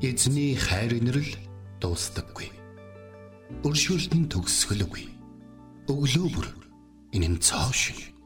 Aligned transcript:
Эзний 0.00 0.56
хайр 0.56 0.94
инрэл 0.96 1.28
дуустдаггүй. 1.76 2.48
Өршөөлт 3.68 4.14
нь 4.16 4.30
төгсгөлгүй. 4.32 5.04
Өглөө 5.92 6.28
бүр 6.32 6.48
энэ 7.12 7.36
нь 7.36 7.36
цоо 7.36 7.68
шиг. 7.68 8.16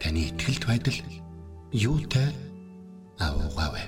Таны 0.00 0.32
ихтгэлд 0.32 0.64
байдал 0.64 0.96
юутай 1.76 2.32
аавгаавэ. 3.20 3.84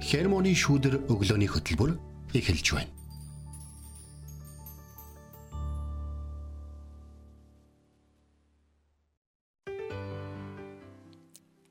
Хермоны 0.00 0.56
шүүдэр 0.56 1.04
өглөөний 1.12 1.52
хөтөлбөр 1.52 1.92
эхэлж 2.32 2.72
байна. 2.72 2.92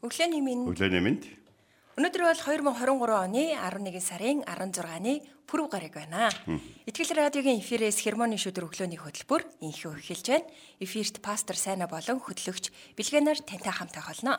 Өглөөний 0.05 0.41
минь 0.45 0.69
Өглөөний 0.69 1.01
мэнд. 1.01 1.48
Өнөөдөр 1.97 2.21
бол 2.21 2.37
2023 2.37 3.15
оны 3.17 3.43
11 3.57 4.03
сарын 4.03 4.43
16-ны 4.45 5.13
пүрэв 5.49 5.67
гараг 5.73 5.95
байна. 5.97 6.29
Итгэл 6.85 7.17
радиогийн 7.17 7.57
эфирээс 7.57 8.05
хермоны 8.05 8.37
шүдэр 8.37 8.69
өглөөний 8.69 9.01
хөтөлбөр 9.01 9.41
инхүү 9.65 9.97
эхэлж 9.97 10.27
байна. 10.29 10.47
Эфирт 10.77 11.17
пастор 11.25 11.57
Сайна 11.57 11.89
болон 11.89 12.21
хөтлөгч 12.21 12.69
Билгэнаар 12.93 13.41
тантай 13.41 13.73
хамтаа 13.73 14.05
холно. 14.05 14.37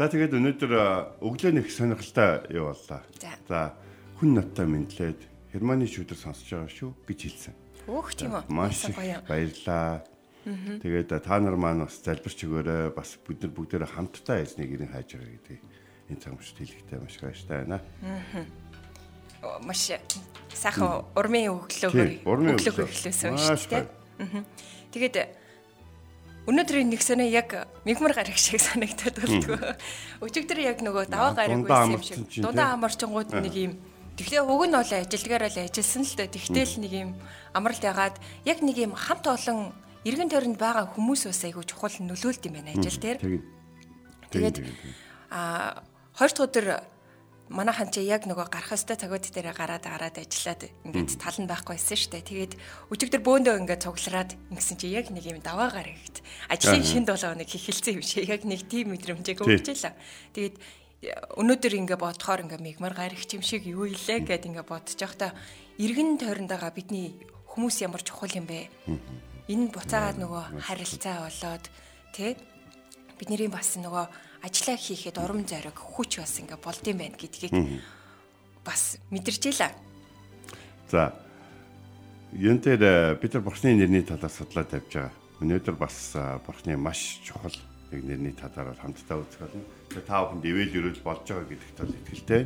За 0.00 0.08
тэгээд 0.08 0.32
өнөөдөр 0.32 0.72
өглөөний 1.20 1.62
их 1.62 1.70
сонирхолтой 1.76 2.56
юу 2.56 2.72
боллоо. 2.72 3.04
За. 3.44 3.76
Хүн 4.16 4.32
надтай 4.32 4.64
мэдлээд 4.64 5.20
Германы 5.52 5.84
шүдэр 5.84 6.16
сонсож 6.16 6.48
байгаа 6.48 6.72
шүү 6.72 6.90
гэж 7.04 7.18
хэлсэн. 7.28 7.54
Өөх 7.86 8.16
тийм 8.16 8.32
үү? 8.34 8.48
Маш 8.48 8.88
баярлаа. 9.28 10.02
Тэгээд 10.44 11.12
та 11.20 11.38
нар 11.38 11.54
маань 11.54 11.84
бас 11.84 12.00
залбирч 12.02 12.42
өгөөрэй. 12.42 12.96
Бас 12.96 13.16
бид 13.22 13.44
нар 13.44 13.52
бүгдээрээ 13.54 13.90
хамтдаа 13.94 14.42
эзнийг 14.42 14.74
ирэн 14.76 14.92
хайж 14.92 15.14
байгаа 15.14 15.32
гэдэг 15.36 15.58
энэ 16.08 16.20
цагт 16.20 16.56
хэлэхтэй 16.56 16.98
маш 16.98 17.14
баяртай 17.20 17.56
байна. 17.64 17.80
Оо, 19.42 19.58
Маш 19.62 19.90
сайхан 20.50 21.04
урмын 21.14 21.52
өглөө 21.54 21.90
Тийм, 21.92 22.20
урмын 22.26 22.56
өглөө 22.58 22.72
өглөө. 22.74 22.88
эхлүүлсэн 22.90 23.36
шүү 23.38 23.70
дээ. 23.70 23.86
Тэгээд 24.90 25.16
өнөөдрийн 26.48 26.88
нэг 26.88 27.02
сонё 27.04 27.28
яг 27.28 27.68
мигмар 27.84 28.16
гараг 28.16 28.34
шиг 28.40 28.58
санагдаад 28.58 29.16
болтгоо. 29.20 29.76
Өчигдөр 30.24 30.58
яг 30.64 30.80
нөгөө 30.82 31.06
даваа 31.12 31.36
гараг 31.36 31.62
байсан 31.68 31.94
юм 31.94 32.02
шиг. 32.02 32.42
Дундаа 32.42 32.74
амарчингууд 32.74 33.30
нэг 33.36 33.54
юм 33.54 33.72
Тэгвэл 34.18 34.50
уг 34.50 34.66
нь 34.66 34.74
бол 34.74 34.82
ажилдгаараа 34.82 35.46
л 35.46 35.62
ажилласан 35.62 36.02
л 36.02 36.14
дээ. 36.18 36.34
Тэгтэл 36.34 36.82
нэг 36.82 36.92
юм 36.98 37.10
амралт 37.54 37.84
ягаад 37.86 38.18
яг 38.42 38.58
нэг 38.66 38.76
юм 38.82 38.98
хамт 38.98 39.30
олон 39.30 39.70
эргэн 40.02 40.26
тойронд 40.26 40.58
байгаа 40.58 40.90
хүмүүс 40.90 41.30
бас 41.30 41.46
айгу 41.46 41.62
чухал 41.62 41.94
нөлөөлт 42.02 42.42
юм 42.50 42.58
байна 42.58 42.74
ажил 42.74 42.98
дээр. 42.98 43.18
Тэгээд 43.22 43.46
Тэгээд 44.28 44.56
а 45.30 45.82
хоёр 46.18 46.32
дахь 46.34 46.46
өдөр 46.50 46.66
манайхан 47.48 47.88
чи 47.88 48.04
яг 48.04 48.28
нөгөө 48.28 48.50
гарах 48.52 48.76
өстэй 48.76 48.98
цагууд 49.00 49.24
дээр 49.24 49.56
гараад 49.56 49.86
гараад 49.86 50.20
ажиллаад 50.20 50.68
ингээд 50.84 51.16
тал 51.16 51.38
нь 51.40 51.48
байхгүй 51.48 51.80
байсан 51.80 51.96
шүү 51.96 52.12
дээ. 52.12 52.28
Тэгээд 52.28 52.52
өчигдөр 52.92 53.22
бөөндөө 53.24 53.54
ингээд 53.64 53.84
цуглараад 53.88 54.30
ингэсэн 54.52 54.76
чи 54.76 54.92
яг 54.92 55.08
нэг 55.08 55.24
юм 55.24 55.40
даваа 55.40 55.72
гарагт 55.72 56.20
ажлын 56.52 56.84
Аа. 56.84 56.90
шинэ 56.90 57.08
7 57.08 57.38
хоног 57.38 57.48
эхэлсэн 57.48 57.96
юм 57.96 58.04
шиг 58.04 58.28
яг 58.28 58.44
нэг 58.44 58.68
тийм 58.68 58.92
мэдрэмжийг 58.92 59.40
Тий. 59.40 59.48
өгч 59.48 59.66
илаа. 59.80 59.94
Тэгээд 60.36 60.56
э, 61.08 61.12
өнөөдөр 61.40 61.72
ингээд 61.88 62.02
бодохоор 62.04 62.44
ингээд 62.44 62.66
мигмар 62.66 62.92
гарагч 62.92 63.30
юм 63.32 63.42
шиг 63.46 63.64
юу 63.64 63.88
илээ 63.88 64.28
гэд 64.28 64.44
ингээд 64.44 64.68
бодож 64.68 64.98
байхдаа 65.00 65.32
эргэн 65.80 66.20
тойронд 66.20 66.52
байгаа 66.52 66.76
бидний 66.76 67.16
хүмүүс 67.48 67.80
ямар 67.80 68.04
чухал 68.04 68.28
юм 68.36 68.44
бэ? 68.44 68.68
Энэ 69.48 69.72
буцаагаад 69.72 70.20
нөгөө 70.20 70.44
харилцаа 70.68 71.24
болоод 71.24 71.64
тий 72.12 72.36
бидний 73.16 73.48
бас 73.48 73.80
нөгөө 73.80 74.27
ажиллаа 74.42 74.78
хийхэд 74.78 75.18
урам 75.18 75.42
зориг 75.46 75.74
хүч 75.74 76.22
бас 76.22 76.38
ингээ 76.38 76.58
болдсон 76.62 76.96
байна 76.98 77.16
гэдгийг 77.18 77.54
бас 78.64 78.98
мэдэрчээлээ. 79.10 79.72
За. 80.90 81.12
Юн 82.32 82.60
дээр 82.60 83.16
бид 83.16 83.32
нар 83.34 83.42
бурхны 83.42 83.74
нэрний 83.74 84.04
талаар 84.04 84.30
судлаад 84.30 84.68
тавьж 84.68 84.92
байгаа. 84.92 85.12
Өнөөдөр 85.40 85.76
бас 85.80 86.12
а, 86.14 86.38
бурхны 86.44 86.76
маш 86.76 87.20
чухал 87.24 87.56
нэг 87.90 88.04
нэрний 88.04 88.34
талаар 88.36 88.76
хамтдаа 88.76 89.24
үзэх 89.24 89.40
болно. 89.48 89.64
Тэгээ 89.88 90.04
та 90.04 90.20
бүхэнд 90.28 90.44
ивэл 90.44 90.76
өрөөл 90.76 91.02
болж 91.06 91.24
байгаа 91.24 91.48
гэдэгт 91.48 91.78
бол 91.80 91.96
итгэлтэй. 91.96 92.42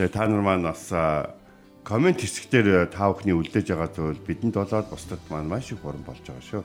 Тэгээ 0.00 0.08
та 0.14 0.24
нар 0.24 0.40
маань 0.40 0.64
бас 0.64 0.88
а, 0.88 1.36
комент 1.84 2.24
хэсгээр 2.24 2.88
та 2.88 3.12
бүхний 3.12 3.36
үлдээж 3.36 3.76
байгаа 3.76 3.90
зүйл 3.92 4.24
бидэнд 4.24 4.56
болоод 4.56 4.88
бусдад 4.88 5.20
маань 5.28 5.52
маш 5.52 5.68
их 5.68 5.84
уран 5.84 6.00
болж 6.00 6.24
байгаа 6.24 6.48
шүү. 6.48 6.64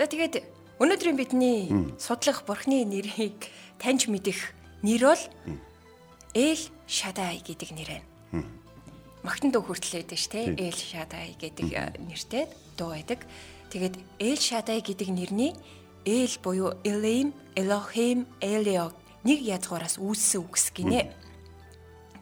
За 0.00 0.08
тэгээд 0.08 0.40
өнөөдрийн 0.78 1.18
бидний 1.18 1.70
судлах 1.98 2.46
бурхны 2.46 2.86
нэрийг 2.86 3.50
таньж 3.82 4.06
мэдэх 4.06 4.54
нэр 4.82 5.02
бол 5.10 5.24
Эл 6.34 6.62
Шадай 6.86 7.42
гэдэг 7.42 7.70
нэр 7.74 7.90
байна. 7.98 8.46
Магтан 9.26 9.50
дуу 9.50 9.66
хүртлээд 9.66 10.14
ш 10.14 10.30
тэ. 10.30 10.54
Эл 10.54 10.78
Шадай 10.78 11.34
гэдэг 11.34 11.68
э, 11.74 11.98
нэртэй 11.98 12.46
дуу 12.78 12.94
байдаг. 12.94 13.26
Тэгээд 13.74 13.98
Эл 14.22 14.38
Шадай 14.38 14.78
гэдэг 14.80 15.08
нэрний 15.10 15.52
Эл 16.06 16.32
буюу 16.42 16.78
Elohim, 16.84 17.34
Elohim, 17.58 18.24
Eliog 18.40 18.94
нэг 19.26 19.42
язгуураас 19.42 19.98
үүссэн 19.98 20.40
үгс 20.46 20.70
гинэ. 20.72 21.10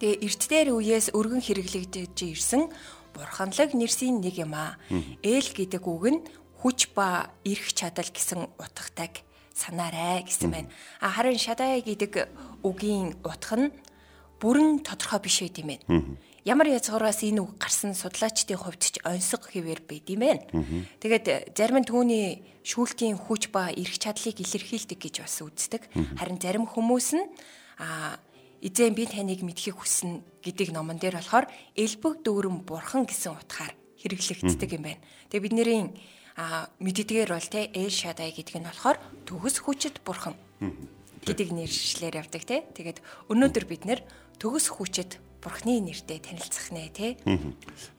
Тэгээ 0.01 0.25
эрт 0.25 0.43
дээр 0.49 0.69
үеэс 0.75 1.13
өргөн 1.13 1.45
хэрэглэгдэж 1.45 2.17
ирсэн 2.35 2.73
бурханлаг 3.15 3.71
нэрсийн 3.77 4.21
нэг 4.21 4.43
юм 4.43 4.57
аа. 4.57 4.81
Ээл 5.23 5.49
гэдэг 5.53 5.85
үг 5.87 6.05
нь 6.09 6.21
хүч 6.67 6.91
ба 6.99 7.31
эрх 7.47 7.71
чадал 7.79 8.11
гэсэн 8.11 8.51
утгатай 8.59 9.23
санаарай 9.55 10.27
гэсэн 10.27 10.51
байна. 10.51 10.69
А 10.99 11.15
харин 11.15 11.39
шадай 11.39 11.79
гэдэг 11.79 12.27
үгийн 12.67 13.15
утга 13.23 13.55
нь 13.55 13.71
бүрэн 14.43 14.83
тодорхой 14.83 15.23
биш 15.23 15.47
байт 15.47 15.63
юм 15.63 15.71
байна. 15.71 16.19
Ямар 16.43 16.67
язгуураас 16.75 17.23
энэ 17.23 17.39
үг 17.39 17.55
гарсан 17.63 17.95
судлаачдын 17.95 18.59
хувьд 18.59 18.83
ч 18.83 18.99
онцгой 19.07 19.63
хэвээр 19.63 19.81
байт 19.87 20.11
юм 20.11 20.27
байна. 20.27 20.43
Тэгээд 20.99 21.55
зарим 21.55 21.79
нь 21.79 21.87
түүний 21.87 22.27
шүүлтийн 22.67 23.15
хүч 23.15 23.55
ба 23.55 23.71
эрх 23.71 23.95
чадлыг 24.03 24.43
илэрхийлдэг 24.43 24.99
гэж 24.99 25.23
бас 25.23 25.39
үздэг. 25.39 25.87
Харин 26.19 26.43
зарим 26.43 26.67
хүмүүс 26.67 27.15
нь 27.15 27.31
а 27.79 28.19
эзэн 28.59 28.91
би 28.91 29.07
таныг 29.07 29.47
мэдхийг 29.47 29.79
хүснэ 29.79 30.19
гэдэг 30.43 30.75
номон 30.75 30.99
дээр 30.99 31.23
болохоор 31.23 31.47
элбэг 31.79 32.27
дүүрэн 32.27 32.67
бурхан 32.67 33.07
гэсэн 33.07 33.39
утгаар 33.39 33.71
хэрэглэгддэг 34.03 34.71
юм 34.75 34.83
байна. 34.91 35.03
Тэгээ 35.31 35.47
бидний 35.47 35.95
а 36.37 36.69
мэддгээр 36.85 37.33
бол 37.33 37.49
те 37.49 37.73
Эл 37.73 37.89
Шадай 37.89 38.31
гэдэг 38.31 38.61
нь 38.61 38.69
болохоор 38.69 39.01
төгс 39.25 39.65
хүчит 39.65 40.05
бурхан 40.05 40.37
гэдэг 41.25 41.49
нэршлэр 41.51 42.21
явдаг 42.21 42.45
те. 42.45 42.63
Тэгээд 42.77 43.01
өнөөдөр 43.33 43.65
бид 43.65 43.89
нэр 43.89 44.01
төгс 44.37 44.69
хүчит 44.69 45.17
бурхны 45.41 45.81
нэртэй 45.81 46.21
танилцах 46.21 46.77
нэ 46.77 46.93
те. 46.93 47.17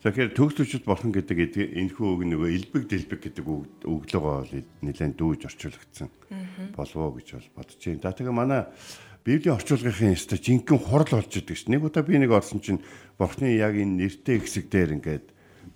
Тэгэхээр 0.06 0.38
төгслөчд 0.38 0.84
болсон 0.86 1.10
гэдэг 1.10 1.56
энэхүү 1.56 2.06
үг 2.06 2.22
нөгөө 2.30 2.48
элбэг 2.54 2.84
дэлбэг 2.86 3.20
гэдэг 3.26 3.44
өглөөгөө 3.88 4.20
бол 4.22 4.52
нэлээд 4.86 5.16
дүүж 5.16 5.40
орчуулагдсан 5.50 6.08
болов 6.78 7.18
гэж 7.18 7.28
бол 7.34 7.48
бодож 7.58 7.80
байна. 7.82 8.04
За 8.04 8.12
тэгээ 8.12 8.36
манай 8.36 8.62
Библийн 9.24 9.56
орчуулгын 9.56 10.14
ёстой 10.14 10.38
жинхэнэ 10.38 10.78
хурал 10.78 11.10
болж 11.10 11.32
идэг 11.34 11.56
ш. 11.56 11.66
Нэг 11.72 11.84
удаа 11.84 12.04
би 12.04 12.20
нэг 12.20 12.32
орсон 12.32 12.60
чинь 12.60 12.84
бурхны 13.16 13.56
яг 13.56 13.74
энэ 13.74 14.08
нэртэй 14.08 14.40
хэсэг 14.40 14.68
дээр 14.68 15.00
ингээд 15.00 15.26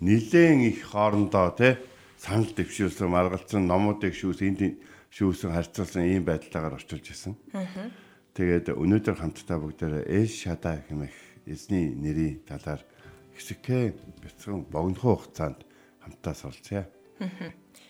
нилээн 0.00 0.60
их 0.72 0.92
хоорондоо 0.92 1.56
те 1.56 1.80
санал 2.22 2.54
дэвшүүлсэн, 2.54 3.10
маргалцсан, 3.10 3.66
номуудыг 3.66 4.14
шүүсэн, 4.14 4.54
энд 4.54 4.78
шүүсэн, 5.10 5.50
харьцуулсан 5.50 6.06
ийм 6.06 6.22
байдлаагаар 6.22 6.78
орчуулж 6.78 7.10
ирсэн. 7.10 7.34
Тэгээд 8.38 8.70
өнөөдөр 8.78 9.16
хамтдаа 9.18 9.58
бүгдээрээ 9.58 10.06
Эш 10.22 10.46
Шада 10.46 10.86
хэмээх 10.86 11.18
эзний 11.50 11.90
нэрийн 11.92 12.46
талаар 12.46 12.86
хэсэгхэн 13.34 14.22
бяцхан 14.22 14.62
богинохоо 14.70 15.18
хугацаанд 15.18 15.66
хамтдаа 16.00 16.34
суралцъя. 16.38 16.86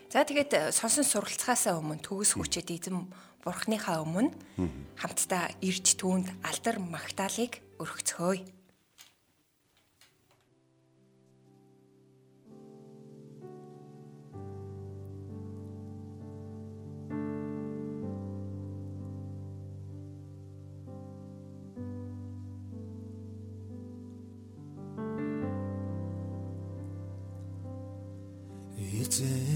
За 0.08 0.24
тэгээд 0.24 0.72
сонсон 0.72 1.04
суралцахаасаа 1.04 1.76
өмнө 1.78 2.00
төгс 2.00 2.34
хүчит 2.34 2.72
эзэн 2.72 3.06
бурхныхаа 3.44 4.00
өмнө 4.00 4.32
хамтдаа 4.96 5.52
ирж 5.60 5.94
түүнд 6.00 6.32
алдар 6.40 6.80
магтаалыг 6.80 7.60
өргөцгөөе. 7.78 8.61
Эзэн 29.12 29.51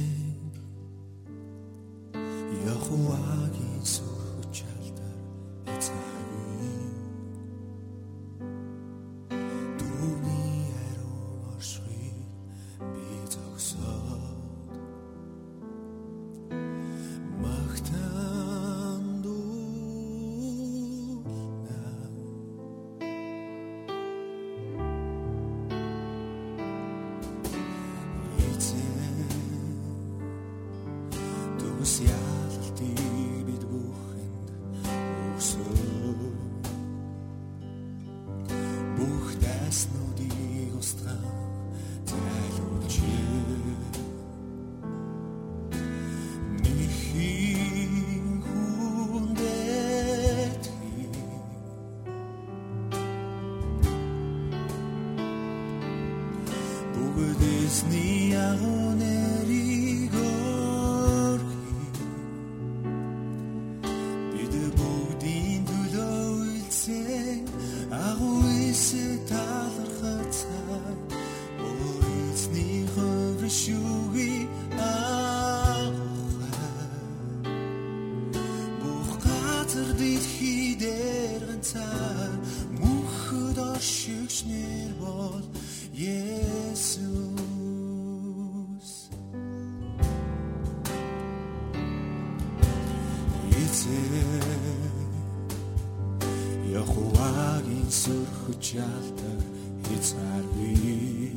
Яхуагийн 96.81 97.89
сөрхөж 98.01 98.65
ялдаг 98.89 99.41
хязгааргүй 99.85 101.36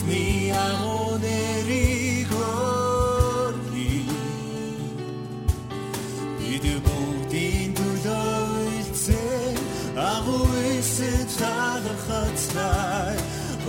Sni 0.00 0.48
amoneri 0.48 2.24
gorli 2.30 4.00
Идэг 6.40 6.80
бүгдийн 6.86 7.70
төлөө 7.76 8.40
үлцээ 8.64 9.52
Агуулсэд 10.00 11.28
талхацтай 11.36 13.16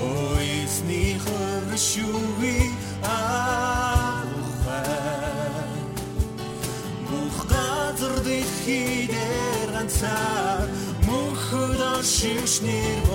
Ойсны 0.07 1.03
хөршүви 1.25 2.59
ахухай 3.11 4.47
Бүх 7.11 7.37
газар 7.51 8.15
дэлхий 8.23 9.11
дээр 9.11 9.69
ганцаар 9.75 10.67
Мөнхөд 11.03 11.79
ашигш 11.91 12.63
нэр 12.63 13.10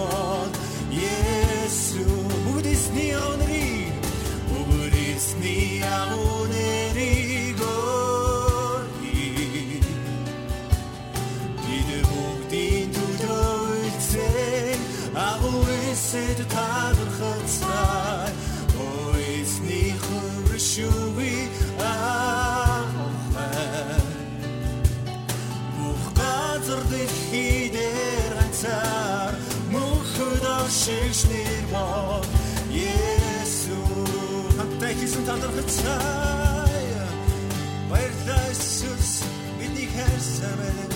Шиш 30.87 31.21
нэр 31.27 31.65
бол 31.75 32.23
Есүс. 32.71 34.55
Хамтдаа 34.56 34.93
хийсэн 34.99 35.25
талархаж 35.27 35.69
цаая 35.83 37.06
баярлалаа 37.91 38.47
Иесус. 38.55 39.11
Бидний 39.59 39.88
хайрсан 39.91 40.55
байна 40.61 40.87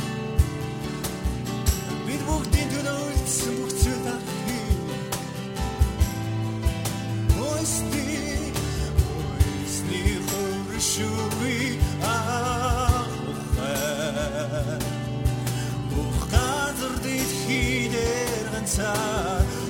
бид 2.07 2.23
бүгдийн 2.29 2.69
төлөө 2.71 2.99
үлдсэн 3.09 3.55
бүх 3.59 3.73
зүйл 3.83 4.07
ахи. 4.15 4.61
Ойсти 7.51 8.07
ойсни 9.11 10.03
хөршүви 10.29 11.59
ах 12.15 13.11
ухаа 13.33 14.79
Бүх 15.91 16.21
газар 16.31 16.95
дэд 17.03 17.31
хийдэр 17.43 18.47
ганцаар 18.55 19.70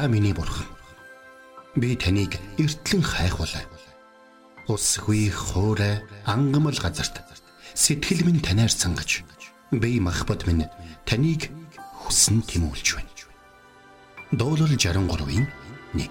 Та 0.00 0.08
миний 0.08 0.32
бурхан. 0.32 0.64
Би 1.76 1.94
таныг 1.94 2.32
эртлэн 2.56 3.02
хайхвалаа. 3.04 3.68
Усгүй 4.66 5.28
хоорой 5.28 6.00
ангамл 6.24 6.72
газарт 6.72 7.20
сэтгэл 7.76 8.24
минь 8.24 8.40
танаар 8.40 8.72
сангаж 8.72 9.20
би 9.70 10.00
махбат 10.00 10.48
минь 10.48 10.64
таныг 11.04 11.52
хүсн 12.00 12.40
тимүүлж 12.48 12.96
байна. 12.96 13.12
Дуурал 14.32 14.72
63-ийн 14.72 15.44
1 15.92 16.08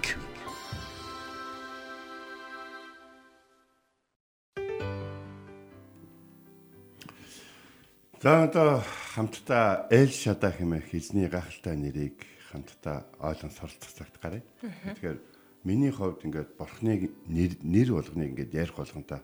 За 8.22 8.44
одоо 8.44 8.84
хамтдаа 9.16 9.88
Эл 9.90 10.14
Шада 10.14 10.54
хэмээх 10.54 10.94
эзний 10.94 11.26
гахалтай 11.26 11.74
нэрийг 11.74 12.22
хамтдаа 12.50 13.06
ойлгон 13.22 13.54
суралцах 13.54 13.94
цагт 13.94 14.16
гарыг. 14.22 14.44
Тэгэхээр 14.60 15.18
миний 15.64 15.92
хувьд 15.92 16.26
ингээд 16.26 16.58
бурхныг 16.58 17.14
нэр 17.30 17.52
нэр 17.62 17.90
болгоныг 17.94 18.30
ингээд 18.34 18.54
ярих 18.58 18.76
болгонда 18.76 19.22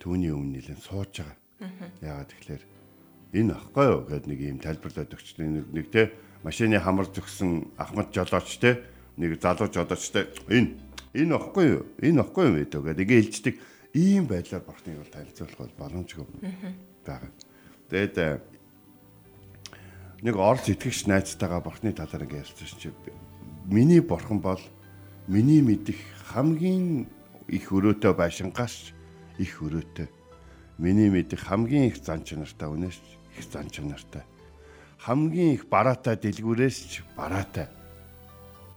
түүний 0.00 0.32
өмнө 0.32 0.58
нэлээд 0.60 0.80
сууж 0.80 1.12
байгаа. 1.20 1.38
Яагаад 2.00 2.30
тэгэхээр 2.32 2.62
энэ 3.34 3.52
ахгүй 3.54 3.86
юу 3.90 4.02
гэдэг 4.06 4.28
нэг 4.30 4.40
юм 4.40 4.58
тайлбарлаад 4.62 5.14
өгч 5.14 5.28
нэг 5.38 5.66
нэг 5.74 5.86
те 5.90 6.12
машины 6.46 6.78
хамар 6.78 7.10
зөксөн 7.10 7.74
Ахмад 7.76 8.14
жолооч 8.14 8.58
те 8.62 8.86
нэг 9.18 9.40
залуу 9.42 9.68
жолооч 9.68 10.04
те 10.14 10.30
энэ 10.46 10.78
энэ 11.14 11.34
ахгүй 11.34 11.64
юу 11.74 11.82
энэ 11.98 12.20
ахгүй 12.22 12.44
юу 12.46 12.56
гэдэг 12.62 12.80
ингээд 12.80 13.00
ээлждэг 13.00 13.54
ийм 13.94 14.26
байдлаар 14.30 14.62
бурхныг 14.62 14.98
бол 15.02 15.14
танилцуулах 15.14 15.58
бол 15.58 15.78
боломжгүй 15.78 16.26
байгаа. 17.06 17.30
Тэгээд 17.90 18.53
нэг 20.24 20.40
орц 20.40 20.72
итгэгч 20.72 21.04
найзтайгаа 21.04 21.60
бурхны 21.60 21.92
талаар 21.92 22.24
ингэ 22.24 22.40
ярьсан 22.40 22.80
чи 22.80 22.88
миний 23.68 24.00
бурхан 24.00 24.40
бол 24.40 24.60
миний 25.28 25.60
мэдих 25.60 26.00
хамгийн 26.32 27.04
их 27.48 27.68
өрөөтэй 27.68 28.16
байшингаас 28.16 28.96
их 29.36 29.60
өрөөтэй. 29.60 30.08
Миний 30.78 31.12
мэдих 31.12 31.44
хамгийн 31.44 31.92
их 31.92 32.00
зан 32.00 32.24
чанартай 32.24 32.68
үнээс 32.72 32.96
их 33.36 33.44
зан 33.52 33.68
чанартай. 33.68 34.24
Хамгийн 35.04 35.60
их 35.60 35.68
бараатай 35.68 36.16
дэлгүүрээс 36.16 36.78
ч 36.88 37.04
бараатай. 37.16 37.68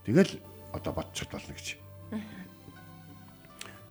Тэгэл 0.03 0.43
одоо 0.75 0.91
бодчиход 0.91 1.31
болно 1.31 1.55
гэж. 1.55 1.79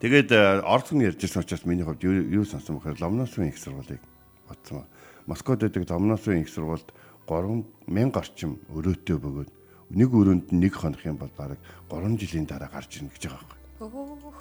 Тэгээд 0.04 0.28
орцон 0.60 1.00
ярьжсэн 1.00 1.40
учраас 1.40 1.64
миний 1.64 1.88
хувьд 1.88 2.04
юу 2.04 2.44
сонсон 2.44 2.76
бохор 2.76 3.00
ломносын 3.00 3.48
их 3.48 3.56
сургуулийг 3.56 4.04
бодсон. 4.44 4.84
Москвад 5.26 5.60
байдаг 5.60 5.86
Домносын 5.86 6.42
их 6.42 6.48
сургуульд 6.48 6.92
3000 7.26 8.16
орчим 8.16 8.58
өрөөтэй 8.72 9.18
бөгөөд 9.18 9.50
нэг 9.90 10.10
өрөөнд 10.10 10.46
нэг 10.54 10.72
хонох 10.74 11.02
юм 11.06 11.18
бол 11.18 11.30
бараг 11.36 11.58
3 11.90 12.18
жилийн 12.18 12.46
дараа 12.46 12.70
гарч 12.70 12.98
ирнэ 12.98 13.10
гэж 13.14 13.22
байгаа 13.30 13.44
байхгүй. 13.44 14.34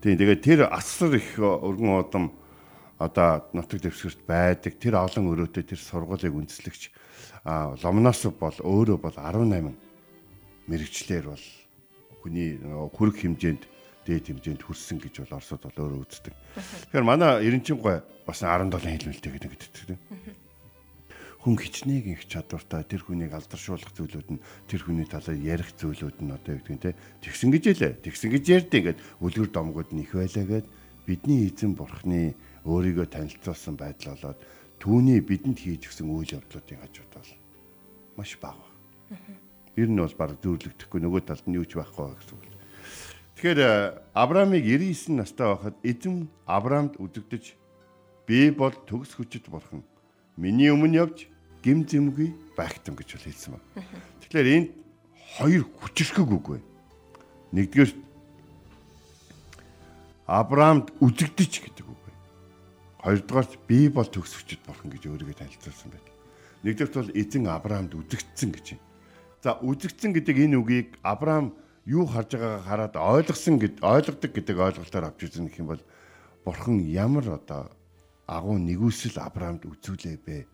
Тийм 0.00 0.16
тэгээд 0.16 0.40
тэр 0.42 0.60
асар 0.72 1.14
их 1.14 1.38
өргөн 1.38 2.00
удам 2.00 2.24
одоо 2.98 3.46
нутаг 3.52 3.80
дэвсгэрт 3.80 4.24
байдаг 4.26 4.74
тэр 4.80 4.98
олон 4.98 5.30
өрөөтэй 5.32 5.64
тэр 5.64 5.80
сургуулийг 5.80 6.34
үндэслэгч 6.34 6.90
а 7.44 7.76
Ломнос 7.82 8.28
бол 8.36 8.56
өөрөө 8.60 8.98
бол 9.00 9.16
18 9.16 9.72
мэрэгчлэр 10.68 11.26
бол 11.32 11.46
хүний 12.20 12.60
хүрэг 12.60 13.16
хэмжээнд 13.16 13.62
дээд 14.04 14.24
хэмжээнд 14.28 14.62
хүрсэн 14.64 14.98
гэж 15.00 15.24
бол 15.24 15.36
Оросод 15.40 15.64
бол 15.64 15.80
өөрөө 15.80 16.00
үздэг. 16.04 16.34
Тэгэхээр 16.92 17.04
манай 17.04 17.40
Эренчин 17.44 17.80
гой 17.80 18.04
бас 18.28 18.44
17 18.44 18.76
хэлмэлтэй 18.76 19.32
гэдэг 19.32 19.50
гэдэг. 19.56 19.98
Хүн 21.40 21.56
хичнээн 21.56 22.12
их 22.12 22.28
чадвартай 22.28 22.84
тэр 22.84 23.00
хүнийг 23.00 23.32
алдаршуулах 23.32 23.96
зүйлүүд 23.96 24.28
нь 24.36 24.42
тэр 24.68 24.80
хүний 24.84 25.08
талаар 25.08 25.40
ярих 25.40 25.72
зүйлүүд 25.72 26.20
нь 26.20 26.36
одоо 26.36 26.52
юу 26.52 26.60
гэдэг 26.60 26.92
нь 26.92 27.24
тэгсэн 27.24 27.48
гэж 27.48 27.64
ялээ. 27.80 27.92
Тэгсэн 28.04 28.28
гэж 28.28 28.44
ярьдیں۔ 28.44 28.80
Ингээд 28.92 29.00
үлгэр 29.24 29.48
домгууд 29.48 29.88
нь 29.96 30.04
их 30.04 30.12
байлаа 30.12 30.44
гэд 30.44 30.66
бидний 31.08 31.48
эзэн 31.48 31.72
бурхны 31.80 32.36
өөрийгөө 32.68 33.08
танилцуулсан 33.08 33.72
байдал 33.80 34.20
болоод 34.20 34.38
түүний 34.84 35.24
бидэнд 35.24 35.56
хийж 35.56 35.88
өгсөн 35.88 36.12
үйл 36.12 36.36
явдлуудын 36.36 36.76
хажууд 36.76 37.12
бол 37.16 37.32
маш 38.20 38.36
бага. 38.36 38.64
Ер 39.80 39.88
нь 39.88 39.96
бол 39.96 40.12
баг 40.20 40.36
зөөрлөгдөхгүй 40.44 41.00
нөгөө 41.00 41.24
талд 41.24 41.44
нь 41.48 41.56
юу 41.56 41.64
ч 41.64 41.80
байхгүй 41.80 42.20
гэсэн 42.20 42.36
үг. 42.36 42.44
Тэгэхээр 43.40 43.60
э, 43.64 43.96
Авраамыг 44.12 44.60
99 44.60 45.16
настай 45.16 45.48
байхад 45.48 45.76
эзэн 45.80 46.28
Авраамд 46.44 47.00
үдэгдэж 47.00 47.56
би 48.28 48.52
бол 48.52 48.76
төгс 48.84 49.16
хүчит 49.16 49.48
бурхан. 49.48 49.80
Миний 50.36 50.68
өмнө 50.68 51.00
явж 51.00 51.29
гим 51.62 51.84
зэмгүй 51.84 52.32
байгтан 52.56 52.96
гэж 52.96 53.20
хэлсэн 53.20 53.56
ба. 53.56 53.60
Тэгэхээр 54.24 54.48
энд 54.56 54.68
хоёр 55.36 55.64
хүчрхэг 55.68 56.28
үг 56.28 56.46
байна. 56.56 56.68
Нэгдүгээр 57.52 57.92
Авраамд 60.30 60.94
үдэгдэж 61.02 61.52
гэдэг 61.66 61.86
үг 61.86 62.00
байна. 62.06 62.20
Хоёрдугаарт 63.02 63.52
би 63.66 63.88
бол 63.90 64.06
төгс 64.06 64.38
хүчит 64.38 64.62
бурхан 64.66 64.90
гэж 64.90 65.10
өөрийгөө 65.10 65.36
танилцуулсан 65.36 65.90
байна. 65.90 66.10
Нэгдүгээрт 66.62 66.94
бол 66.94 67.10
эзэн 67.18 67.44
Авраамд 67.50 67.92
үдэгдсэн 67.98 68.50
гэж 68.54 68.66
байна. 68.74 68.86
За 69.42 69.56
үдэгдсэн 69.58 70.12
гэдэг 70.14 70.36
энэ 70.46 70.56
үгийг 70.60 70.88
Авраам 71.02 71.56
юу 71.88 72.06
харж 72.06 72.36
байгаагаа 72.36 72.62
хараад 72.68 72.94
ойлгосон 72.94 73.56
гэд 73.58 73.82
ойлгодог 73.82 74.30
гэдэг 74.30 74.56
ойлголтоор 74.56 75.04
авч 75.10 75.20
үзэн 75.26 75.48
гэх 75.48 75.60
юм 75.64 75.72
бол 75.72 75.82
бурхан 76.44 76.84
ямар 76.86 77.40
одоо 77.40 77.72
агуу 78.30 78.60
нэгүсэл 78.60 79.18
Авраамд 79.18 79.66
үзүүлээ 79.66 80.16
бэ? 80.22 80.46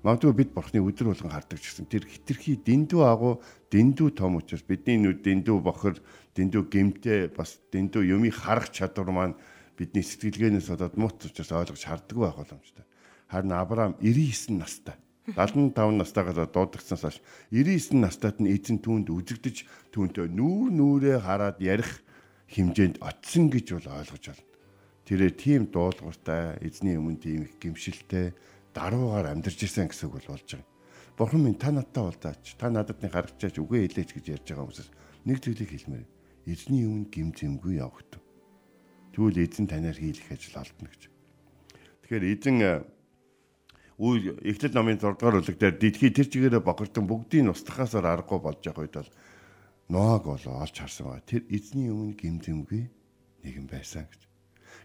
Магадгүй 0.00 0.32
бид 0.32 0.54
бурхны 0.56 0.80
өдөр 0.80 1.12
болгон 1.12 1.32
хардаг 1.32 1.60
гэсэн 1.60 1.84
тэр 1.84 2.08
хитрхи 2.08 2.56
дэндүү 2.56 3.02
агуу 3.04 3.44
дэндүү 3.68 4.08
том 4.16 4.40
учраас 4.40 4.64
бидний 4.64 4.96
нүд 4.96 5.20
дэндүү 5.20 5.56
бохор 5.60 6.00
дэндүү 6.32 6.62
гэмтэй 6.72 7.20
бас 7.36 7.60
дэндүү 7.68 8.08
юмыг 8.08 8.32
харах 8.32 8.72
чадвар 8.72 9.12
маань 9.12 9.36
бидний 9.76 10.00
сэтгэлгээнээс 10.00 10.72
болоод 10.72 10.96
мут 10.96 11.20
учраас 11.20 11.52
ойлгож 11.52 11.84
харддаг 11.84 12.16
байх 12.16 12.32
боломжтой. 12.32 12.88
Харин 13.28 13.52
Авраам 13.52 13.92
99 14.00 14.56
настай 14.56 14.96
75 15.36 16.00
настайгаас 16.00 16.48
дуудагцсанаас 16.48 17.04
хойш 17.04 17.18
99 17.52 18.00
настайд 18.00 18.40
нь 18.40 18.50
эзэн 18.50 18.80
түүнд 18.80 19.12
үзэгдэж 19.12 19.56
түүнтэй 19.92 20.32
нүүр 20.32 20.72
нүрээ 20.74 21.18
хараад 21.20 21.60
ярих 21.60 22.02
хэмжээнд 22.48 23.04
очсон 23.04 23.52
гэж 23.52 23.66
бол 23.76 24.00
ойлгож 24.00 24.24
байна. 24.32 24.44
Тэрээр 25.06 25.34
тийм 25.36 25.62
дуулууртай 25.70 26.58
эзний 26.64 26.96
өмнө 26.98 27.20
тийм 27.20 27.44
их 27.46 27.54
гимшилтэй 27.62 28.34
даруугаар 28.74 29.32
амьдарч 29.34 29.58
ирсэн 29.66 29.90
гэсэн 29.90 30.08
үг 30.08 30.14
бол 30.20 30.34
болж 30.34 30.48
байгаа. 30.50 30.68
Бурхан 31.18 31.42
минь 31.44 31.58
та 31.58 31.70
надтай 31.70 32.02
уулзаач. 32.04 32.56
Та 32.56 32.70
надад 32.70 33.02
нэг 33.02 33.12
харагчаач 33.12 33.60
үгээ 33.60 33.90
хэлээч 33.90 34.10
гэж 34.14 34.24
ярьж 34.40 34.46
байгаа 34.48 34.64
хүмүүсээс 34.64 34.90
нэг 35.26 35.36
зүйлийг 35.42 35.70
хэлмээр. 35.70 36.06
Эзний 36.48 36.84
өмнө 36.88 37.10
гим 37.12 37.28
зэмгүй 37.36 37.82
явахт. 37.82 38.16
Тэгвэл 39.12 39.44
эзэн 39.44 39.66
танаар 39.68 39.98
хийх 39.98 40.30
ажил 40.32 40.56
алдна 40.56 40.88
гэж. 40.88 41.02
Тэгэхээр 42.06 42.24
эзэн 42.24 42.56
үйл 44.00 44.40
Эхлэл 44.40 44.72
номын 44.72 44.96
6 44.96 45.20
дугаар 45.20 45.36
бүлэг 45.44 45.58
дээр 45.60 45.76
дэлхий 45.76 46.08
тэр 46.08 46.28
чигээрээ 46.32 46.64
богортон 46.64 47.04
бүгдийг 47.04 47.52
устгахаасаар 47.52 48.08
аргагүй 48.08 48.40
болж 48.40 48.64
байгаа 48.64 48.80
үед 48.80 48.96
бол 48.96 49.12
болоо 50.24 50.64
олж 50.64 50.76
харсан 50.80 51.12
ба 51.12 51.20
тэр 51.20 51.44
эзний 51.52 51.92
өмнө 51.92 52.16
гимдэмгүй 52.16 52.88
нэгэн 53.44 53.66
байсан 53.68 54.08
гэж. 54.08 54.29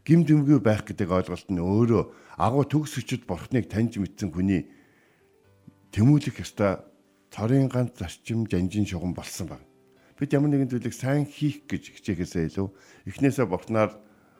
Гимдэмгүй 0.05 0.61
байх 0.61 0.85
гэдэг 0.85 1.09
ойлголт 1.09 1.49
нь 1.49 1.57
өөрөө 1.57 2.03
агуу 2.37 2.63
төгс 2.69 3.01
өчөд 3.01 3.25
бурхныг 3.25 3.65
таньж 3.65 3.97
мэдсэн 3.97 4.29
хүний 4.29 4.69
тэмүүлэх 5.89 6.45
ёстой 6.45 6.85
цорын 7.33 7.67
ганц 7.73 7.97
зарчим 7.97 8.45
жанжин 8.45 8.85
шугам 8.85 9.17
болсон 9.17 9.49
баг. 9.49 9.61
Бид 10.15 10.31
ямар 10.31 10.53
нэгэн 10.53 10.69
зүйлийг 10.69 10.93
сайн 10.93 11.25
хийх 11.25 11.65
гэж 11.65 11.97
хичээхээсээ 11.97 12.53
илүү 12.53 12.67
эхнээсээ 13.09 13.49
бурхнаар 13.49 13.91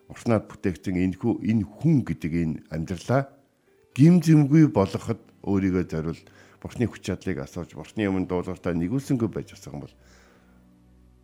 уртнаар 0.08 0.46
бүтээгдсэн 0.46 1.02
энэ 1.02 1.18
хүү 1.18 1.34
энэ 1.50 1.66
хүн 1.66 2.06
гэдэг 2.06 2.34
энэ 2.34 2.56
амьдралаа 2.70 3.34
гим 3.98 4.22
зэмгүй 4.22 4.70
болгоход 4.70 5.20
өөрийгөө 5.44 5.84
зориул 5.90 6.22
бурхны 6.62 6.86
хүч 6.86 7.02
чадлыг 7.10 7.42
асууж 7.42 7.74
бурхны 7.74 8.06
өмнө 8.06 8.30
дуулууртаа 8.30 8.74
нэгүүлсэнгүй 8.78 9.30
байж 9.34 9.54
байгаа 9.58 9.74
юм 9.74 9.84
бол 9.86 9.96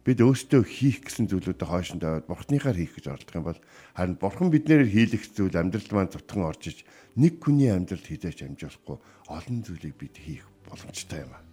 бид 0.01 0.20
өөрсдөө 0.22 0.62
хийх 0.65 1.05
гэсэн 1.05 1.29
зүйлүүдэд 1.29 1.70
хойшондоо 1.70 2.25
бурхныхаар 2.25 2.77
хийх 2.77 2.98
гэж 2.98 3.05
оролдох 3.13 3.38
юм 3.38 3.46
бол 3.46 3.62
харин 3.93 4.17
бурхан 4.17 4.50
биднээр 4.50 4.89
хийлэх 4.89 5.24
зүйл 5.29 5.53
амьдрал 5.62 5.91
маань 5.93 6.13
цутхан 6.13 6.50
орж 6.50 6.63
иж 6.74 6.79
нэг 7.17 7.38
хүний 7.38 7.70
амьдралд 7.70 8.05
хизээч 8.10 8.41
амжуулахгүй 8.50 8.98
олон 9.29 9.58
зүйлийг 9.62 9.96
бид 10.01 10.15
хийх 10.17 10.46
боломжтой 10.65 11.22
юм 11.22 11.38
аа. 11.38 11.46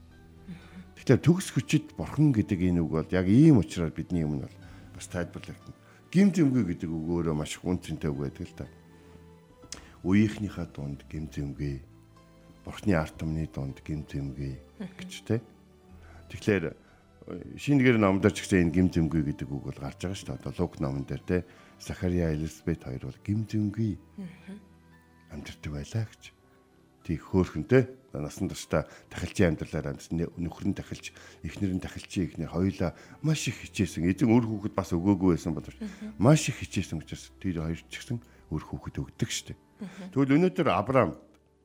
Тэгэхээр 0.96 1.20
төгс 1.20 1.48
хүчит 1.52 1.92
бурхан 1.92 2.32
гэдэг 2.32 2.60
энэ 2.72 2.80
үг 2.80 2.92
бол 2.96 3.10
яг 3.12 3.26
ийм 3.28 3.60
учраас 3.60 3.92
бидний 3.92 4.24
өмнө 4.24 4.48
бол 4.48 4.58
бас 4.96 5.06
тайлбарлагдана. 5.12 5.76
Гим 6.08 6.32
зэмгүй 6.32 6.64
гэдэг 6.72 6.88
үг 6.88 7.06
өөрөө 7.20 7.36
маш 7.36 7.60
хүн 7.60 7.76
цэнтэй 7.84 8.08
үг 8.08 8.32
байдаг 8.32 8.48
л 8.48 8.58
та 8.64 8.66
үеийнхнийхээ 10.06 10.66
дунд 10.70 11.02
гимзэмгүй 11.10 11.82
бурхны 12.62 12.94
арт 12.94 13.18
түмний 13.18 13.48
дунд 13.50 13.82
гимзэмгүй 13.82 14.54
гэж 14.78 15.12
тэ. 15.26 15.42
Тэгэхээр 16.30 16.70
шинэгээр 17.28 17.98
номдор 18.00 18.32
ч 18.32 18.44
гэсэн 18.44 18.68
энэ 18.68 18.74
гимзэмгүй 18.88 19.22
гэдэг 19.36 19.48
үг 19.52 19.64
бол 19.68 19.78
гарч 19.78 20.00
байгаа 20.00 20.16
шүү 20.16 20.28
дээ. 20.32 20.40
Одоо 20.40 20.52
Лук 20.56 20.74
номон 20.80 21.04
дээр 21.04 21.22
тэ 21.22 21.44
Захария 21.76 22.32
Элизабет 22.32 22.84
хоёр 22.84 23.04
бол 23.04 23.20
гимзэмгүй 23.20 23.92
амьдэрдэг 25.36 25.72
байлаа 25.72 26.04
гэж. 26.08 26.22
тийг 27.04 27.24
хөөхөнтэй 27.24 27.88
насан 28.12 28.48
туршдаа 28.52 28.84
тахилчийн 29.08 29.56
амьдралаар 29.56 29.96
амьдсан 29.96 30.28
нөхөр 30.36 30.66
нь 30.72 30.76
тахилч 30.76 31.12
эхнэр 31.44 31.72
нь 31.76 31.84
тахилчийн 31.84 32.28
эхнэр 32.28 32.52
хоёулаа 32.52 32.92
маш 33.24 33.48
их 33.48 33.64
хичээсэн. 33.64 34.04
Эзэн 34.08 34.28
өөр 34.28 34.44
хүүхэд 34.44 34.74
бас 34.76 34.92
өгөөгүй 34.92 35.36
байсан 35.36 35.56
боловч 35.56 35.76
маш 36.20 36.52
их 36.52 36.60
хичээсэн 36.60 37.00
учраас 37.00 37.32
тэр 37.40 37.64
хоёр 37.64 37.80
ч 37.88 37.92
гэсэн 37.96 38.20
өөр 38.52 38.64
хүүхэд 38.64 38.96
өгдөг 39.00 39.30
штеп 39.32 39.56
тэгвэл 40.12 40.36
өнөөдөр 40.36 40.68
Авраам 40.68 41.16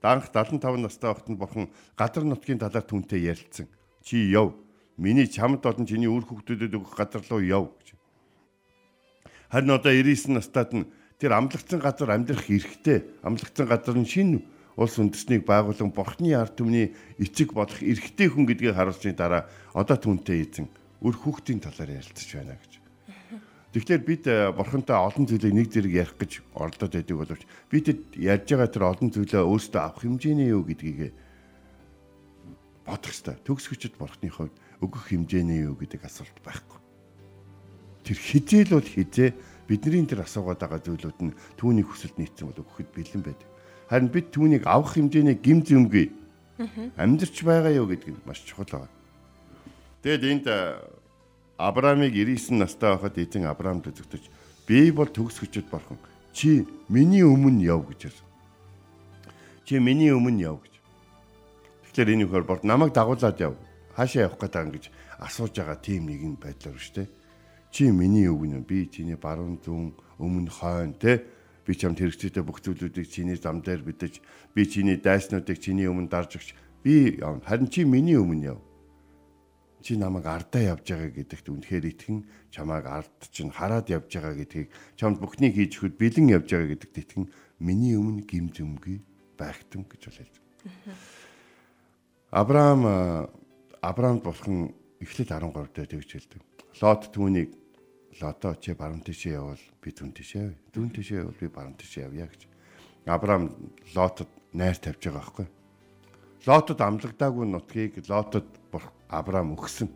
данх 0.02 0.30
75 0.30 0.62
настай 0.78 1.10
байхад 1.10 1.30
нь 1.30 1.40
бурхан 1.40 1.68
гадар 1.98 2.24
нутгийн 2.24 2.62
талаар 2.62 2.86
түнтэй 2.86 3.26
ярилцсан. 3.26 3.68
Чи 4.04 4.30
яв 4.30 4.54
миний 4.98 5.28
чамд 5.28 5.62
болон 5.62 5.86
чиний 5.86 6.10
өөр 6.10 6.26
хүүхдүүдэд 6.28 6.78
өгөх 6.78 6.94
газар 6.98 7.24
руу 7.30 7.42
яв 7.42 7.74
гэж 7.78 7.98
харин 9.54 9.72
одоо 9.78 9.94
99 9.94 10.34
настайд 10.34 10.72
нь 10.74 10.90
тэр 11.22 11.38
амлагдсан 11.38 11.80
газар 11.80 12.10
амьдрах 12.14 12.50
эрхтэй 12.50 13.06
амлагдсан 13.22 13.66
газар 13.70 13.98
нь 13.98 14.10
шинэ 14.10 14.42
улс 14.78 14.98
үндэснийг 14.98 15.46
байгуулан 15.46 15.94
бурхны 15.94 16.34
ард 16.34 16.58
түмний 16.58 16.98
эцэг 17.22 17.54
болох 17.54 17.78
эрэгтэй 17.78 18.34
хүн 18.34 18.50
гэдгийг 18.50 18.74
харуулсны 18.74 19.14
дараа 19.14 19.46
одоо 19.78 19.98
түнтэй 19.98 20.42
эзэн 20.42 20.66
өр 21.06 21.14
хүүхдийн 21.14 21.62
талаар 21.62 22.02
ярилцж 22.02 22.30
байна 22.34 22.58
гэж. 22.58 22.82
Тэгэхээр 23.74 24.02
бид 24.06 24.24
э, 24.30 24.54
бурхантай 24.54 24.98
олон 24.98 25.26
зүйлийг 25.26 25.54
нэг 25.54 25.68
зэрэг 25.70 25.94
ярих 25.94 26.16
гэж 26.18 26.32
оролдоод 26.54 26.94
байдаг 26.94 27.18
боловч 27.18 27.44
бид 27.70 27.86
ярьж 28.18 28.48
байгаа 28.50 28.70
тэр 28.70 28.86
олон 28.90 29.10
зүйлээ 29.14 29.42
өөрсдөө 29.46 29.82
авах 29.82 30.02
хэмжээний 30.02 30.50
юу 30.54 30.62
гэдгийг 30.66 31.14
бодох 32.86 33.10
хэрэгтэй. 33.10 33.36
Төгс 33.46 33.66
хүчит 33.70 33.98
бурхны 33.98 34.30
хувьд 34.30 34.54
өгөх 34.84 35.16
хэмжээний 35.16 35.64
юу 35.64 35.80
гэдэг 35.80 36.04
асуулт 36.04 36.38
байхгүй. 36.44 36.80
Тэр 38.04 38.18
хизээл 38.20 38.76
бол 38.76 38.84
хизээ 38.84 39.32
бидний 39.72 40.04
тэр 40.04 40.28
асуугаад 40.28 40.60
байгаа 40.60 40.84
зүйлүүд 40.84 41.20
нь 41.24 41.38
түүний 41.56 41.88
хүсэлд 41.88 42.20
нийцсэн 42.20 42.52
бол 42.52 42.62
өгөхөд 42.62 42.90
бэлэн 42.92 43.24
байдаг. 43.24 43.48
Харин 43.88 44.12
бид 44.12 44.28
түүнийг 44.36 44.68
авах 44.68 45.00
хэмжээний 45.00 45.40
гим 45.40 45.64
зэмгүй 45.64 46.12
амьдрч 47.00 47.44
байгаа 47.44 47.72
юу 47.74 47.88
гэдэг 47.88 48.14
нь 48.14 48.24
маш 48.28 48.44
чухал 48.44 48.86
байна. 48.86 48.94
Тэгэд 50.04 50.24
энд 50.24 50.48
Авраамыг 51.58 52.14
99 52.14 52.60
настай 52.60 52.92
байхад 52.94 53.18
эзэн 53.18 53.48
Авраамд 53.48 53.88
зөвтөж 53.88 54.28
би 54.68 54.92
бол 54.92 55.08
төгс 55.08 55.40
хүчит 55.40 55.70
борхон 55.72 55.98
чи 56.34 56.68
миний 56.90 57.24
өмнө 57.24 57.64
яв 57.64 57.88
гэж 57.88 58.10
хэлсэн. 58.10 58.28
Чи 59.66 59.80
миний 59.80 60.12
өмнө 60.12 60.44
яв 60.44 60.58
гэж. 60.62 60.74
Тэгэхээр 61.94 62.14
энэ 62.14 62.24
ихөр 62.26 62.44
бол 62.44 62.60
намайг 62.64 62.94
дагуулад 62.94 63.40
яв. 63.40 63.56
Хаашаа 63.94 64.28
явах 64.28 64.42
гэдэг 64.42 64.62
юм 64.62 64.72
гэж 64.74 64.86
асууж 65.22 65.54
байгаа 65.54 65.78
тийм 65.78 66.10
нэгэн 66.10 66.36
байдлаар 66.42 66.78
шүү 66.82 66.96
дээ. 67.06 67.10
Чи 67.74 67.90
миний 67.90 68.30
өвгөн 68.30 68.66
би 68.66 68.90
чиний 68.90 69.18
баруун 69.18 69.58
зүүн 69.62 69.94
өмнө 70.18 70.50
хойно 70.50 70.94
те 70.98 71.26
би 71.66 71.74
чамд 71.74 71.98
хэрэгцээтэй 71.98 72.44
бүх 72.44 72.60
зүйлүүдийг 72.62 73.08
чиний 73.08 73.38
зам 73.40 73.62
дээр 73.64 73.82
битэж 73.82 74.22
би 74.54 74.62
чиний 74.68 74.98
дайснуудыг 74.98 75.58
чиний 75.58 75.88
өмнө 75.88 76.12
дарж 76.12 76.38
өгч 76.38 76.50
би 76.84 77.18
явна 77.18 77.42
харин 77.42 77.72
чи 77.72 77.86
миний 77.88 78.20
өмнө 78.20 78.58
яв 78.58 78.60
чи 79.84 79.98
намайг 79.98 80.28
ардаа 80.28 80.76
явж 80.76 80.88
байгаа 80.88 81.12
гэдэгт 81.12 81.48
үнэхээр 81.52 81.86
итгэн 81.92 82.20
чамайг 82.52 82.86
ард 82.88 83.20
чинь 83.32 83.52
хараад 83.52 83.92
явж 83.92 84.12
байгаа 84.12 84.36
гэдгийг 84.40 84.70
чамд 84.96 85.20
бүхнийг 85.20 85.56
хийж 85.60 85.80
өгөхөд 85.80 86.00
бэлэн 86.00 86.34
явж 86.40 86.48
байгаа 86.52 86.72
гэдэгт 86.72 86.98
итгэн 87.04 87.26
миний 87.60 87.96
өмнө 88.00 88.24
гим 88.24 88.48
зөмгий 88.48 89.04
байгтам 89.36 89.84
гэж 89.84 90.02
хэлж 90.08 90.36
байна. 92.32 93.28
Авраам 93.84 94.16
Авраамд 94.16 94.24
бурхан 94.24 94.72
эхлэл 95.04 95.28
13 95.28 95.76
дээр 95.76 95.90
тэгж 95.92 96.10
хэлдэг. 96.16 96.42
Лот 96.80 97.12
түүнийг 97.12 97.52
лото 98.16 98.56
чи 98.56 98.72
баруун 98.72 99.04
тишээ 99.04 99.36
явал 99.36 99.60
би 99.84 99.92
түн 99.92 100.16
тишээ 100.16 100.72
түн 100.72 100.88
тишээ 100.88 101.20
явал 101.28 101.36
би 101.36 101.52
баруун 101.52 101.76
тишээ 101.76 102.08
явъя 102.08 102.32
гэж 102.32 102.48
Авраам 103.12 103.52
лотод 103.92 104.32
найр 104.56 104.80
тавьж 104.80 105.04
байгаа 105.04 105.20
байхгүй. 105.20 105.48
Лотод 106.48 106.80
амлагдаагүй 106.80 107.44
нутгийг 107.44 108.00
лотод 108.08 108.48
Авраам 109.12 109.52
өгсөн. 109.52 109.92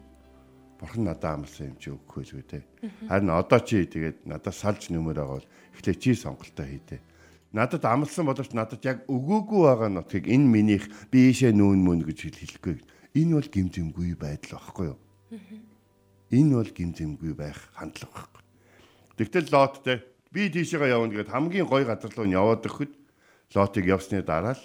Бурхан 0.84 1.08
надад 1.08 1.39
амласан 1.47 1.71
юм 1.71 1.78
чи 1.80 1.95
өгөх 1.95 2.12
байлгүй 2.12 2.43
те. 2.43 2.67
Харин 3.08 3.32
одоо 3.32 3.60
чи 3.63 3.88
тэгээд 3.88 4.28
надад 4.28 4.52
салж 4.52 4.91
нөмөр 4.91 5.15
байгаа 5.15 5.39
бол 5.39 5.47
эхлээ 5.80 5.95
чи 5.95 6.12
сонголтоо 6.12 6.67
хийдэ 6.67 7.00
надад 7.56 7.88
амлсан 7.88 8.28
боловч 8.28 8.52
надад 8.52 8.84
яг 8.84 9.08
өгөөгүй 9.08 9.62
байгаа 9.63 9.89
нутгийг 9.89 10.28
энэ 10.28 10.52
минийх 10.52 10.84
би 11.08 11.32
ийшээ 11.32 11.56
нүүн 11.56 11.80
мөн 11.80 12.04
гэж 12.04 12.28
хэлэхгүй 12.28 12.84
энэ 13.15 13.34
бол 13.38 13.48
гимзэмгүй 13.48 14.15
байдал 14.15 14.58
байхгүй 14.60 14.86
юу 14.91 15.00
Энэ 16.32 16.60
бол 16.60 16.72
гимзэмгүй 16.72 17.32
байх 17.36 17.72
хандлага 17.72 18.12
байхгүй. 18.12 18.43
Тэгтэл 19.15 19.48
лоттэй 19.48 19.98
би 20.32 20.52
тийшээгээ 20.52 20.91
явна 20.91 21.12
гэхэд 21.15 21.32
хамгийн 21.32 21.67
гой 21.67 21.88
газар 21.88 22.12
руу 22.12 22.28
яваад 22.28 22.67
өгөхөд 22.67 22.91
лотыг 23.56 23.86
явсны 23.88 24.20
дараа 24.28 24.60
л 24.60 24.63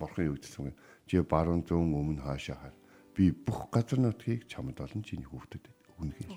бурхан 0.00 0.32
юу 0.32 0.40
гэсэн 0.40 0.72
юм. 0.72 0.76
Чи 1.04 1.20
баруун 1.20 1.68
зүүн 1.68 1.92
өмнө 1.92 2.24
хаашаа 2.24 2.56
хар. 2.56 2.74
Би 3.12 3.28
бүх 3.28 3.68
газар 3.68 4.00
нутгийг 4.00 4.48
чамд 4.48 4.80
олон 4.80 5.04
чиний 5.04 5.28
хүүхдэд 5.28 5.68
өгнө 6.00 6.16
гэж. 6.16 6.32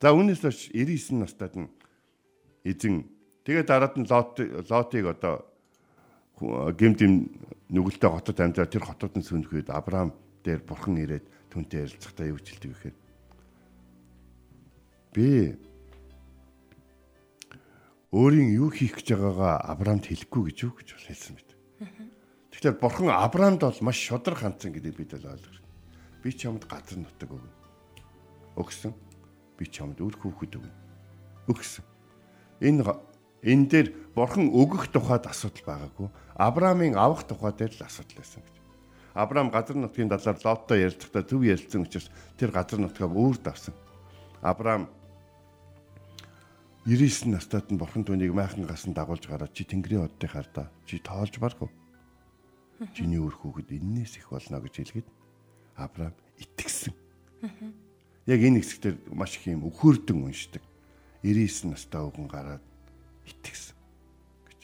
За 0.00 0.16
үүнээс 0.16 0.40
хойш 0.40 0.72
99 0.72 1.20
настайд 1.20 1.54
нь 1.60 1.68
эзэн 2.64 3.04
тэгээ 3.44 3.68
дараад 3.68 4.00
нь 4.00 4.08
лот 4.08 4.40
лотыг 4.40 5.04
одоо 5.12 5.44
гимтэм 6.72 7.28
нүгэлтэй 7.70 8.10
хотод 8.10 8.38
амьдраа 8.38 8.68
тэр 8.70 8.84
хотод 8.86 9.18
нь 9.18 9.26
сүнхэд 9.26 9.74
Авраам 9.74 10.14
дээр 10.46 10.62
бурхан 10.62 11.02
ирээд 11.02 11.26
түнтэй 11.50 11.86
ярилцахтаа 11.86 12.30
юу 12.30 12.38
хэлдэг 12.38 12.70
гэхээр 12.70 12.96
би 15.16 15.26
өөрийн 18.14 18.50
юу 18.54 18.70
хийх 18.70 19.02
гэж 19.02 19.18
байгаагаа 19.18 19.66
Авраамд 19.66 20.06
хэлэхгүй 20.06 20.42
гэж 20.54 20.58
юу 20.62 20.72
гэж 20.78 20.88
хэлсэн 20.94 21.34
мэт. 21.34 21.50
Тэгэхээр 22.54 22.78
бурхан 22.78 23.10
Авраамд 23.10 23.60
бол 23.66 23.80
маш 23.82 23.98
шодрог 23.98 24.38
хандсан 24.38 24.70
гэдэг 24.70 24.94
бид 24.94 25.10
бол 25.18 25.34
ойлгох. 25.34 25.60
Би 26.22 26.30
чамд 26.30 26.64
газар 26.70 27.02
нутаг 27.02 27.28
өгнө. 27.34 27.52
Өгсөн. 28.56 28.94
Би 29.58 29.66
чамд 29.66 30.00
үр 30.00 30.14
хүүхэд 30.14 30.56
өгнө. 30.56 30.74
Өгсөн. 31.50 31.84
Энэ 32.62 32.86
энэ 33.46 33.66
дээр 33.70 33.88
бурхан 34.18 34.50
өгөх 34.50 34.90
тухайд 34.90 35.30
асуудал 35.30 35.62
байгаагүй. 35.62 36.08
Авраамын 36.34 36.98
авах 36.98 37.22
тухай 37.22 37.54
дээр 37.54 37.72
л 37.78 37.86
асуудал 37.86 38.18
байсан 38.18 38.42
гэж. 38.42 38.56
Авраам 39.14 39.48
газар 39.54 39.78
нутгийн 39.78 40.10
далаар 40.10 40.36
Лоттой 40.42 40.82
ярилцахдаа 40.82 41.22
зөв 41.22 41.46
ярилцсан 41.46 41.86
учраас 41.86 42.10
тэр 42.36 42.50
газар 42.50 42.82
нутгаа 42.82 43.06
өөрд 43.06 43.46
авсан. 43.46 43.74
Авраам 44.42 44.90
99 46.84 47.32
настайд 47.32 47.70
нь 47.70 47.78
бурхан 47.78 48.04
түүнийг 48.04 48.34
майхан 48.34 48.66
гасан 48.66 48.92
дагуулж 48.92 49.26
гараад 49.30 49.54
чи 49.54 49.64
тэнгэрийн 49.64 50.06
оддыг 50.06 50.30
хардаа. 50.30 50.70
Чи 50.86 50.98
тоолж 50.98 51.38
барах 51.38 51.66
уу? 51.66 51.72
Чиний 52.92 53.18
өөр 53.18 53.34
хүүхэд 53.34 53.72
эннээс 53.72 54.20
их 54.20 54.28
болно 54.30 54.60
гэж 54.60 54.74
хэлгээд 54.84 55.08
Авраам 55.80 56.14
итгэсэн. 56.38 56.94
Яг 58.26 58.40
энэ 58.42 58.60
хэсгээр 58.60 58.96
маш 59.16 59.40
их 59.40 59.48
юм 59.48 59.66
өхөөрдөн 59.66 60.30
уншдаг. 60.30 60.62
99 61.24 61.72
настай 61.72 62.04
өвгөн 62.04 62.28
гараад 62.30 62.62
итгэсэн 63.26 63.76
гэж. 64.46 64.60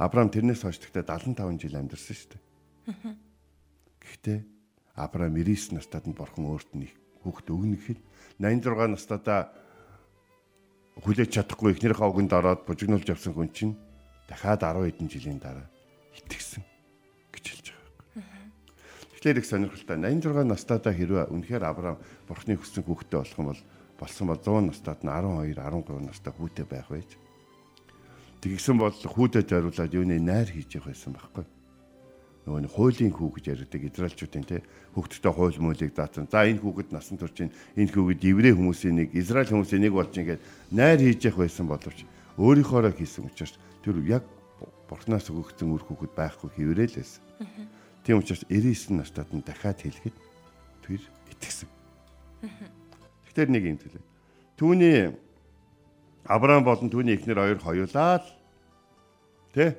Авраам 0.00 0.32
тэрнээс 0.32 0.64
хойш 0.64 0.80
тэгтээ 0.80 1.04
75 1.04 1.60
жил 1.60 1.76
амьдарсан 1.76 2.16
шүү 2.16 2.30
дээ. 2.32 2.42
Гэхдээ 4.02 4.38
Авраам 4.96 5.36
99 5.36 5.76
настайд 5.76 6.04
нь 6.08 6.16
бурхан 6.16 6.48
өөрт 6.48 6.70
нь 6.76 6.90
хүүхэд 7.22 7.48
өгнө 7.54 7.76
гэхэд 7.78 8.00
86 8.40 8.96
настайдаа 8.96 9.40
хүлээж 11.00 11.30
чадахгүй 11.32 11.72
эхнэрийнхээ 11.72 12.10
үгэнд 12.12 12.32
ороод 12.36 12.60
бужигнуулж 12.68 13.08
явсан 13.08 13.32
хүн 13.32 13.48
чинь 13.54 13.74
дахиад 14.28 14.60
10 14.60 14.84
хэдэн 14.84 15.08
жилийн 15.08 15.40
дараа 15.40 15.64
итгэсэн 16.12 16.60
гэж 17.32 17.44
хэлж 17.48 17.66
байгаа. 17.72 18.52
Тэгэхээр 19.16 19.40
их 19.40 19.46
сонирхолтой 19.48 19.96
86 19.96 20.44
настайдаа 20.44 20.92
хэрвээ 20.92 21.32
үнэхээр 21.32 21.64
Авраам 21.64 21.96
бурхны 22.28 22.58
хүссэн 22.60 22.84
хүүхдтэй 22.84 23.18
болох 23.22 23.38
юм 23.40 23.48
бол 23.48 23.62
болсон 23.96 24.26
бол 24.28 24.40
100 24.42 24.68
настайд 24.68 25.00
нь 25.00 25.08
12 25.08 25.56
13 25.56 26.04
настай 26.04 26.32
хүүтэй 26.34 26.66
байх 26.68 26.88
байж. 26.92 27.10
Тэгсэн 28.42 28.76
бол 28.78 28.90
хүүтэй 28.90 29.46
зориулаад 29.46 29.94
юуны 29.94 30.18
найр 30.18 30.50
хийж 30.50 30.76
явах 30.76 30.90
байсан 30.90 31.14
байхгүй 31.14 31.46
нөгөө 32.42 32.62
нэг 32.66 32.72
хуулийн 32.74 33.14
хүү 33.14 33.38
гэж 33.38 33.44
ярьдаг 33.54 33.82
израилчуудын 33.86 34.46
те 34.46 34.66
хүүхдтэй 34.98 35.30
хууль 35.30 35.62
муулийг 35.62 35.94
даатсан. 35.94 36.26
За 36.26 36.42
энэ 36.42 36.58
хүүхэд 36.58 36.90
насан 36.90 37.14
турш 37.14 37.38
чинь 37.38 37.54
энэ 37.78 37.94
хүүхэд 37.94 38.26
еврей 38.26 38.50
хүмүүсийн 38.50 38.98
нэг 38.98 39.14
израиль 39.14 39.46
хүмүүсийн 39.46 39.86
нэг 39.86 39.94
болж 39.94 40.10
ингээд 40.10 40.42
найр 40.74 40.98
хийж 40.98 41.22
явах 41.30 41.46
байсан 41.46 41.70
боловч 41.70 42.02
өөрийнхоороо 42.34 42.90
хийсэн 42.98 43.30
учраас 43.30 43.54
тэр 43.86 44.02
яг 44.10 44.26
бурхнаас 44.90 45.30
өгөгдсөн 45.30 45.70
үр 45.70 45.86
хүүхэд 45.86 46.12
байхгүй 46.18 46.50
хэврээ 46.50 46.88
л 46.90 46.98
байсан. 46.98 47.22
Тийм 48.02 48.18
учраас 48.18 48.42
99 48.50 48.98
настад 48.98 49.30
нь 49.30 49.46
дахиад 49.46 49.78
хэлэхэд 49.78 50.16
тэр 50.82 51.02
итгэсэн. 51.30 51.70
Тэгэхээр 52.42 53.50
нэг 53.54 53.62
юм 53.70 53.78
төлөө. 53.78 54.02
Түүний 54.58 55.14
Авраам 56.26 56.62
болон 56.62 56.90
түүний 56.90 57.18
эхнэр 57.18 57.38
хоёр 57.42 57.58
хоёулаа 57.58 58.22
л 58.22 58.28
тэ 59.50 59.74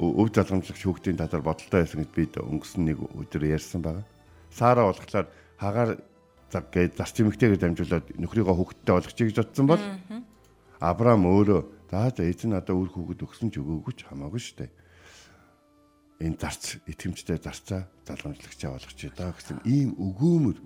өв 0.00 0.28
залгамжлагч 0.32 0.82
хүүхдийн 0.82 1.20
талаар 1.20 1.44
бодолтой 1.44 1.84
байсан 1.84 2.00
гэж 2.00 2.10
бид 2.16 2.34
өнгөрсөн 2.40 2.82
нэг 2.88 2.98
өдөр 3.04 3.44
ярьсан 3.52 3.84
байгаа. 3.84 4.06
Сара 4.48 4.88
болохоор 4.88 5.28
хагаар 5.60 6.00
заг 6.48 6.64
гэж 6.72 6.96
зарц 6.96 7.16
эмэгтэйгээр 7.20 7.60
дамжуулаад 7.60 8.06
нөхрийгөө 8.16 8.56
хүүхдтэй 8.56 8.94
болгочих 8.96 9.28
гэж 9.28 9.36
бодсон 9.44 9.66
бол 9.68 9.82
Авраам 10.80 11.28
өөрөө 11.28 11.60
за 11.92 12.10
за 12.16 12.24
эзэн 12.24 12.56
надад 12.56 12.72
үр 12.72 12.88
хүүхэд 12.88 13.22
өгсөн 13.22 13.52
ч 13.52 13.60
өгөөгүй 13.60 13.94
ч 13.94 14.08
хамаагүй 14.08 14.40
шүү 14.40 14.56
дээ. 14.64 14.70
энэ 16.26 16.40
зарц 16.40 16.80
итгэмжтэй 16.88 17.38
зарцаа 17.38 17.86
залгамжлагчаа 18.08 18.72
болгоч 18.72 19.00
даа 19.14 19.30
гэсэн 19.36 19.62
ийм 19.68 19.94
өгөөмөр 20.00 20.58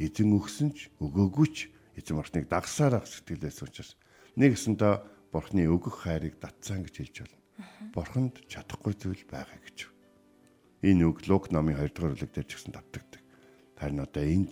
эзэн 0.00 0.30
өгсөн 0.32 0.70
ч 0.72 0.88
өгөөгүй 1.02 1.48
ч 1.50 1.71
эзэн 1.96 2.16
бурхныг 2.16 2.46
дагсаар 2.48 3.00
ах 3.00 3.06
сэтгэлээс 3.06 3.58
учраас 3.62 3.96
нэг 4.36 4.56
гэсэндээ 4.56 4.94
бурхны 5.32 5.68
өгөх 5.68 6.04
хайрыг 6.04 6.40
татсан 6.40 6.84
гэж 6.84 6.94
хэлж 6.96 7.16
байна. 7.24 7.36
Бурханд 7.92 8.34
чадахгүй 8.48 8.94
зүйл 8.96 9.24
байгаа 9.28 9.60
гэж. 9.60 9.88
Энэ 10.82 11.04
үг 11.08 11.24
Лук 11.28 11.52
номын 11.52 11.76
2 11.78 11.92
дугаар 11.94 12.16
бүлэг 12.16 12.32
дээр 12.32 12.48
ч 12.48 12.56
гэсэн 12.56 12.72
давтагддаг. 12.74 13.22
Харин 13.76 14.00
одоо 14.02 14.24
энд 14.24 14.50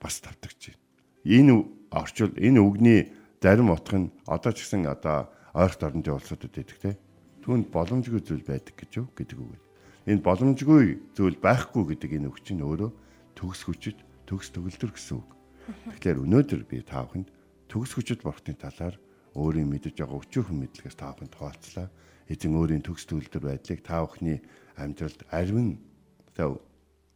бас 0.00 0.20
давтагч 0.20 0.72
байна. 0.72 0.82
Энэ 1.24 1.52
орчул 1.92 2.32
энэ 2.36 2.60
үгний 2.60 3.00
зарим 3.40 3.70
утга 3.70 3.98
нь 4.00 4.12
одоо 4.26 4.52
ч 4.52 4.64
гэсэн 4.64 4.88
одоо 4.88 5.28
ойролт 5.52 5.82
орнын 5.84 6.16
улсуудад 6.16 6.52
байдаг 6.52 6.78
те. 6.80 6.98
Түүнд 7.44 7.68
боломжгүй 7.68 8.20
зүйл 8.24 8.44
байдаг 8.44 8.74
гэж 8.76 8.90
юу 9.04 9.06
гэдэг 9.12 9.38
үг. 9.38 9.60
Энэ 10.08 10.24
боломжгүй 10.24 11.12
зүйл 11.16 11.36
байхгүй 11.40 11.84
гэдэг 11.92 12.10
энэ 12.18 12.28
үг 12.32 12.40
чинь 12.40 12.64
өөрөө 12.64 12.90
төгс 13.36 13.68
хүчит, 13.68 14.00
төгс 14.24 14.48
төгөлдөр 14.52 14.92
гэсэн 14.96 15.20
үг. 15.20 15.33
Тэгэхээр 15.64 16.22
өнөөдөр 16.24 16.62
би 16.68 16.84
та 16.84 17.04
бүхэнд 17.08 17.28
төгс 17.72 17.96
хүчит 17.96 18.20
бурхны 18.20 18.52
талаар 18.52 19.00
өөрийн 19.32 19.68
мэдэж 19.68 19.96
байгаа 20.04 20.20
өчүүхэн 20.20 20.58
мэдлэгээс 20.60 20.96
та 21.00 21.16
бүхэнд 21.16 21.34
хуваалцлаа. 21.34 21.88
Эзэн 22.28 22.52
өөрийн 22.52 22.84
төгс 22.84 23.08
төгөлдөр 23.08 23.42
байдлыг 23.48 23.80
та 23.80 24.04
бүхний 24.04 24.38
амьдралд 24.76 25.24
ариун 25.32 25.80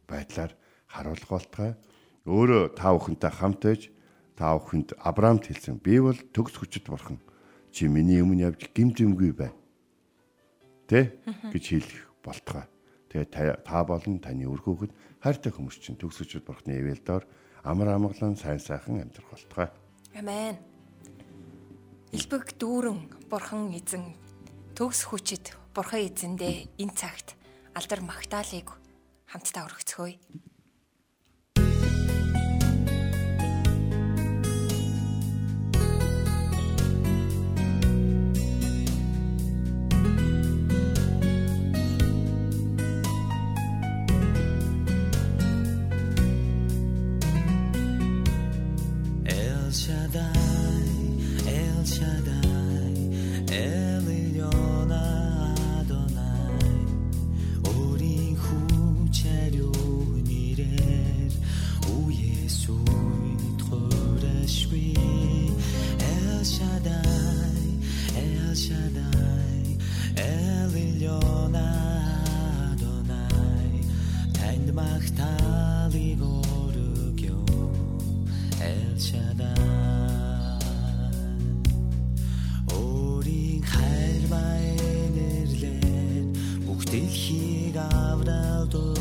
байдлаар 0.09 0.51
харуулах 0.89 1.29
болтугай. 1.29 1.77
Өөрөө 2.25 2.73
та 2.73 2.89
бүхэнтэй 2.97 3.31
хамт 3.31 3.61
байж 3.61 3.81
та 4.33 4.57
бүхэнд 4.57 4.97
Авраамд 4.97 5.45
хэлсэн. 5.45 5.77
Би 5.77 6.01
бол 6.01 6.17
төгс 6.33 6.57
хүчит 6.57 6.89
бурхан. 6.89 7.21
Чи 7.69 7.85
миний 7.85 8.21
өмнө 8.25 8.49
явж 8.49 8.65
гимзэмгүй 8.73 9.31
бай. 9.37 9.53
Тэ 10.89 11.13
гэж 11.53 11.63
хэлэх 11.69 12.09
болтугай. 12.25 12.65
Тэгээ 13.13 13.61
та 13.61 13.85
болон 13.85 14.17
таны 14.21 14.45
үр 14.49 14.61
хүүхэд 14.61 14.93
хайртай 15.21 15.51
хүмүүс 15.53 15.77
чинь 15.81 15.97
төгс 15.97 16.21
хүчит 16.21 16.45
бурхны 16.45 16.77
ивэлдор 16.77 17.25
амар 17.63 17.95
амгалан 17.95 18.35
сайн 18.35 18.59
сайхан 18.59 19.01
амьдрах 19.03 19.29
болтугай. 19.31 19.69
Амен. 20.15 20.57
Илбэг 22.11 22.57
дүүрэн 22.57 23.29
бурхан 23.29 23.69
эзэн 23.75 24.15
төгс 24.73 25.05
хүчит 25.05 25.53
бурхан 25.75 26.07
эзэндээ 26.09 26.81
энэ 26.81 26.95
цагт 26.97 27.35
алдар 27.77 28.01
магтаалыг 28.01 28.73
хамтдаа 29.29 29.67
өргөцгөөе. 29.69 30.17
Still 86.89 87.05
hier 87.05 87.83
auf. 88.73 88.98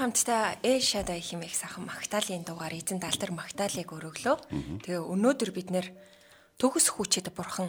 Хамтдаа 0.00 0.56
Эл 0.64 0.80
Шадай 0.80 1.20
химэх 1.20 1.52
сахан 1.52 1.84
Магдалины 1.84 2.40
дугаар 2.48 2.72
эзэн 2.72 3.04
Далтар 3.04 3.36
Магдалыг 3.36 3.84
өргөлөө. 3.84 4.80
Тэгээ 4.80 4.96
өнөөдөр 4.96 5.50
бид 5.52 5.68
нэр 5.68 5.92
төгс 6.56 6.88
хүчит 6.96 7.28
бурхан 7.36 7.68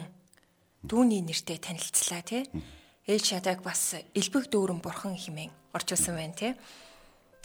дүүний 0.80 1.20
нэртэй 1.20 1.60
танилцлаа 1.60 2.24
тий. 2.24 2.48
Эл 3.04 3.20
Шадайг 3.20 3.60
бас 3.60 4.00
элбэг 4.16 4.48
дүүрэн 4.48 4.80
бурхан 4.80 5.12
химэн 5.12 5.52
орчуулсан 5.76 6.16
байна 6.16 6.32
тий. 6.32 6.52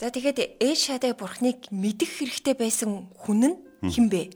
За 0.00 0.08
тэгээд 0.08 0.56
Эл 0.56 0.72
Шадай 0.72 1.12
бурхныг 1.12 1.68
мэдэх 1.68 2.08
хэрэгтэй 2.08 2.56
байсан 2.56 3.12
хүн 3.12 3.44
нь 3.44 3.56
хин 3.92 4.08
бэ? 4.08 4.32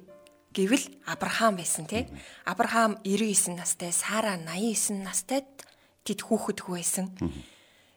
Гэвэл 0.52 0.84
Авраам 1.08 1.56
байсан 1.56 1.88
тий. 1.88 2.12
Авраам 2.44 3.00
99 3.08 3.56
настай, 3.56 3.88
Сара 3.88 4.36
89 4.36 5.00
настай 5.00 5.48
тэд 6.04 6.20
хүүхэд 6.20 6.60
байсан. 6.68 7.08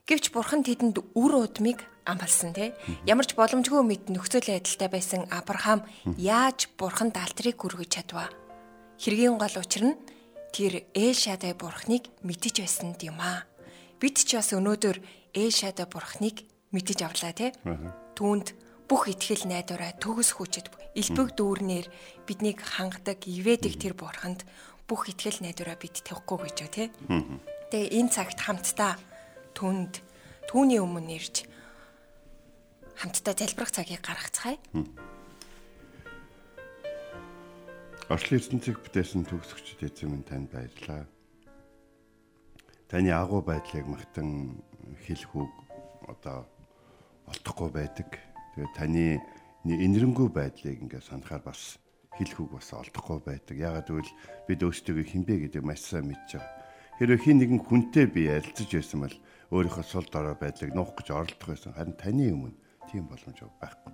Гэвч 0.08 0.32
бурхан 0.32 0.64
тэдэнд 0.64 1.04
үр 1.18 1.44
удмыг 1.44 1.84
амлсан 2.06 2.54
тий. 2.54 2.72
Ямар 3.10 3.26
ч 3.26 3.34
боломжгүй 3.34 3.82
мэд 3.82 4.14
нөхцөл 4.14 4.46
байдалтай 4.46 4.90
байсан 4.90 5.22
Авраам 5.34 5.84
яаж 6.18 6.70
бурхан 6.78 7.10
даалтрыг 7.10 7.58
хүргэж 7.58 7.90
чадваа? 8.02 8.30
Хэргийн 9.02 9.42
гол 9.42 9.58
учир 9.60 9.84
нь 9.92 10.00
тэр 10.56 10.88
Эл 10.96 11.18
Шадай 11.18 11.52
бурхныг 11.52 12.08
мэдэж 12.24 12.64
байсан 12.64 12.96
юм 13.04 13.20
аа. 13.20 13.44
Бид 14.00 14.22
ч 14.22 14.38
бас 14.38 14.54
өнөөдөр 14.56 15.02
Эл 15.34 15.52
Шадай 15.52 15.90
бурхныг 15.90 16.48
мэдэж 16.72 17.00
авлаа 17.04 17.34
тий. 17.36 17.52
Түүнд 18.16 18.56
бүх 18.88 19.10
итгэл 19.10 19.50
найдвараа 19.50 19.98
төгс 19.98 20.38
хүчит 20.38 20.70
элбэг 20.96 21.36
дүүрнээр 21.36 21.88
биднийг 22.24 22.62
хангадаг, 22.62 23.26
ивэдэг 23.28 23.74
тэр 23.82 23.94
бурханд 23.98 24.46
бүх 24.88 25.10
итгэл 25.10 25.42
найдвараа 25.44 25.76
бид 25.76 26.06
тавихгүй 26.06 26.38
гэж 26.48 26.58
тий. 26.72 26.88
Тэгээ 27.74 27.98
энэ 28.00 28.14
цагт 28.14 28.40
хамтдаа 28.40 28.96
түнд 29.58 30.00
түүний 30.48 30.80
өмнө 30.80 31.18
ирж 31.18 31.50
хамтдаа 32.96 33.36
залбирах 33.36 33.72
цагийг 33.72 34.02
гаргацгаая. 34.02 34.58
Орчлын 38.06 38.40
ертөнцийг 38.40 38.78
бүтээсэн 38.86 39.26
төгсөгчд 39.26 39.82
эзэн 39.82 40.14
минь 40.14 40.28
танд 40.28 40.54
баярлалаа. 40.54 41.10
Таны 42.86 43.10
агуу 43.10 43.42
байдлыг 43.42 43.90
магтан 43.90 44.62
хэлэх 45.04 45.34
үг 45.34 45.52
одоо 46.06 46.46
олдохгүй 47.26 47.70
байдаг. 47.74 48.10
Тэгээ 48.54 48.78
таны 48.78 49.06
инэрэнгүй 49.66 50.30
байдлыг 50.30 50.86
ингээд 50.86 51.10
санахаар 51.10 51.42
бас 51.42 51.82
хэлэх 52.14 52.40
үг 52.46 52.62
бас 52.62 52.70
олдохгүй 52.78 53.20
байдаг. 53.26 53.58
Ягаад 53.58 53.90
гэвэл 53.90 54.14
бид 54.46 54.62
өөрсдөө 54.62 55.02
хинбэ 55.02 55.50
гэдэг 55.50 55.64
маш 55.66 55.82
сайн 55.82 56.06
мэдж 56.14 56.38
байгаа. 56.38 56.54
Хэрвээ 57.02 57.24
хин 57.26 57.38
нэгэн 57.42 57.62
хүнтэй 57.66 58.06
би 58.06 58.30
ярилцаж 58.30 58.70
байсан 58.70 59.02
бол 59.02 59.16
өөрийнхөө 59.50 59.84
сул 59.84 60.08
дорой 60.08 60.38
байдлыг 60.38 60.72
нуух 60.78 60.94
гэж 60.94 61.12
оролдох 61.12 61.50
байсан. 61.50 61.74
Харин 61.74 61.98
таны 61.98 62.30
өмнө 62.32 62.56
тийм 62.96 63.12
боломж 63.12 63.44
байхгүй. 63.60 63.94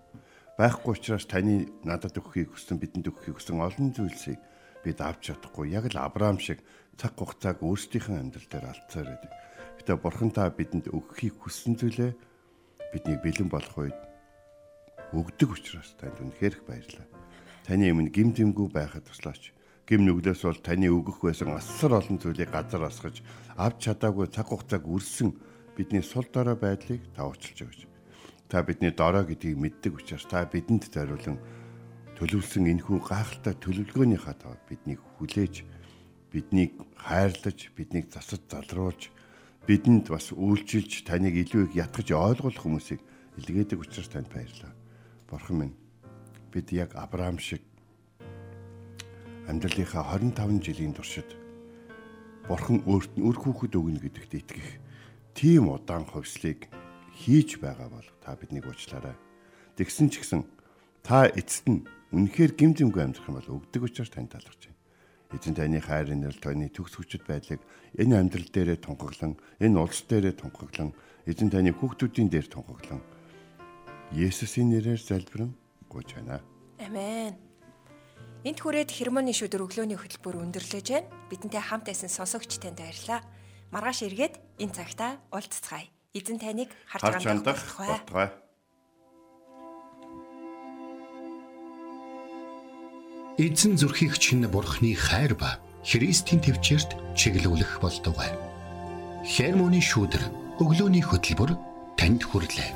Байхгүй 0.61 0.93
учраас 0.93 1.25
таны 1.25 1.65
надад 1.81 2.13
өгөхийг 2.21 2.53
хүссэн 2.53 2.77
бидэнд 2.77 3.09
өгөхийг 3.09 3.41
хүссэн 3.41 3.57
олон 3.57 3.89
зүйлсийг 3.97 4.37
бид 4.85 5.01
авч 5.01 5.33
чадахгүй. 5.33 5.73
Яг 5.73 5.89
л 5.89 5.97
Авраам 5.97 6.37
шиг 6.37 6.61
цаг 7.01 7.17
хугацааг 7.17 7.65
өөрсдийнхөө 7.65 8.21
амьдрал 8.21 8.45
дээр 8.45 8.69
алдсаар 8.69 9.09
байдаг. 9.09 9.31
Гэтэ 9.81 9.97
бурхан 9.97 10.29
та 10.29 10.53
бидэнд 10.53 10.93
өгөхийг 10.93 11.41
хүссэн 11.41 11.73
зүйлээ 11.81 12.11
бидний 12.93 13.17
бэлэн 13.17 13.49
болох 13.49 13.73
үед 13.73 13.97
өгдөг 15.17 15.49
учраас 15.49 15.97
танд 15.97 16.21
үнэхээр 16.21 16.61
их 16.61 16.63
баярлалаа. 16.69 17.09
Таны 17.65 17.89
өмнө 17.89 18.13
гим 18.13 18.29
дэмгүй 18.37 18.69
байхад 18.69 19.09
туслаач 19.09 19.49
гим 19.89 20.05
нүглээс 20.05 20.45
бол 20.45 20.61
таны 20.61 20.93
өгөх 20.93 21.25
байсан 21.25 21.57
асар 21.57 21.97
олон 21.97 22.21
зүйлийг 22.21 22.53
газар 22.53 22.85
асгаж 22.85 23.25
авч 23.57 23.89
чадаагүй 23.89 24.29
цаг 24.29 24.53
хугацааг 24.53 24.85
үрсэн 24.85 25.33
бидний 25.73 26.03
сул 26.05 26.27
дорой 26.29 26.55
байдлыг 26.55 27.01
та 27.15 27.25
уучлж 27.25 27.65
өгөөч. 27.65 27.90
Та 28.51 28.67
бидний 28.67 28.91
дорой 28.91 29.23
гэдгийг 29.23 29.55
мэддэг 29.55 29.95
учраас 29.95 30.27
та 30.27 30.43
бидэнд 30.43 30.91
зориулан 30.91 31.39
төлөвлөсөн 32.19 32.67
энэхүү 32.67 32.99
гайхалтай 32.99 33.55
төлөвлөгөөнийхаа 33.63 34.35
тав 34.35 34.59
биднийг 34.67 34.99
хүлээж 35.15 35.63
биднийг 36.35 36.75
хайрлаж 36.99 37.71
биднийг 37.71 38.11
засаж 38.11 38.43
залруулж 38.51 39.07
бидэнд 39.63 40.11
бас 40.11 40.35
үйлчилж 40.35 41.07
таныг 41.07 41.39
илүү 41.39 41.71
их 41.71 41.79
ятгаж 41.79 42.11
ойлгох 42.11 42.59
хүмүүсийг 42.59 42.99
илгээдэг 43.39 43.79
учраас 43.79 44.11
танд 44.11 44.27
баярлалаа. 44.27 44.75
Бурхан 45.31 45.55
минь 45.55 45.75
бид 46.51 46.75
яг 46.75 46.91
Авраам 46.99 47.39
шиг 47.39 47.63
амьдралынхаа 49.47 50.19
25 50.19 50.59
жилийн 50.59 50.91
туршид 50.91 51.39
Бурхан 52.51 52.83
өөрт 52.83 53.15
нь 53.15 53.23
үр 53.23 53.39
хүүхэд 53.39 53.79
өгнө 53.79 54.03
гэдэгт 54.03 54.33
итгэх 54.35 54.69
тийм 55.31 55.71
удаан 55.71 56.03
хувьслыг 56.03 56.67
хийж 57.15 57.59
байгаа 57.59 57.89
бол 57.89 58.07
та 58.23 58.35
биднийг 58.35 58.65
уучлаарай. 58.67 59.15
Тэгсэн 59.75 60.09
ч 60.09 60.23
гэсэн 60.23 60.45
та 61.03 61.27
эцэст 61.27 61.67
нь 61.67 61.85
үнэхээр 62.11 62.51
гимзэмгүй 62.55 63.01
амьдрах 63.01 63.27
юм 63.27 63.37
бол 63.39 63.53
өгдөг 63.59 63.81
учраас 63.87 64.11
тань 64.11 64.31
талархаж 64.31 64.69
байна. 64.69 64.79
Эзэн 65.31 65.55
таны 65.55 65.79
хайр 65.79 66.11
инэрл 66.11 66.39
таны 66.43 66.67
төгс 66.67 66.99
хүчит 66.99 67.23
байдлыг 67.23 67.63
энэ 67.95 68.19
амьдрал 68.19 68.49
дээрээ 68.51 68.83
тунхаглан, 68.83 69.39
энэ 69.63 69.79
улс 69.79 70.03
дээрээ 70.03 70.35
тунхаглан, 70.35 70.91
эзэн 71.23 71.47
таны 71.47 71.71
хүүхдүүдийн 71.71 72.27
дээр 72.27 72.47
тунхаглан 72.51 72.99
Есүсийн 74.11 74.67
нэрээр 74.75 74.99
залбирэн 74.99 75.55
гуйж 75.87 76.19
байна. 76.19 76.43
Амен. 76.83 77.31
Энт 78.43 78.59
хүрээд 78.59 78.91
хермоны 78.91 79.31
шүдэр 79.31 79.63
өглөөний 79.63 79.95
хөтөлбөр 79.95 80.35
өндөрлөж 80.51 80.87
байна. 80.91 81.07
Бидэнтэй 81.31 81.63
хамт 81.63 81.87
байсан 81.87 82.11
сонсогч 82.11 82.59
танд 82.59 82.83
баярлалаа. 82.83 83.23
Маргааш 83.71 84.03
эргээд 84.11 84.35
энэ 84.59 84.75
цагтаа 84.75 85.23
уулзцгаая. 85.31 85.87
Эзэн 86.11 86.43
таныг 86.43 86.67
харж 86.91 87.23
хандах 87.23 87.55
болтугай. 87.79 88.35
Эзэн 93.39 93.79
зүрхийг 93.79 94.19
чинь 94.19 94.43
бурхны 94.51 94.91
хайр 94.91 95.39
ба 95.39 95.63
Христийн 95.87 96.43
төвчөрт 96.43 97.15
чиглүүлэх 97.15 97.79
болтугай. 97.79 98.27
Хермоны 99.23 99.79
шүдэр 99.79 100.23
өглөөний 100.59 100.99
хөтөлбөр 100.99 101.55
танд 101.95 102.27
хүрэлээ. 102.27 102.75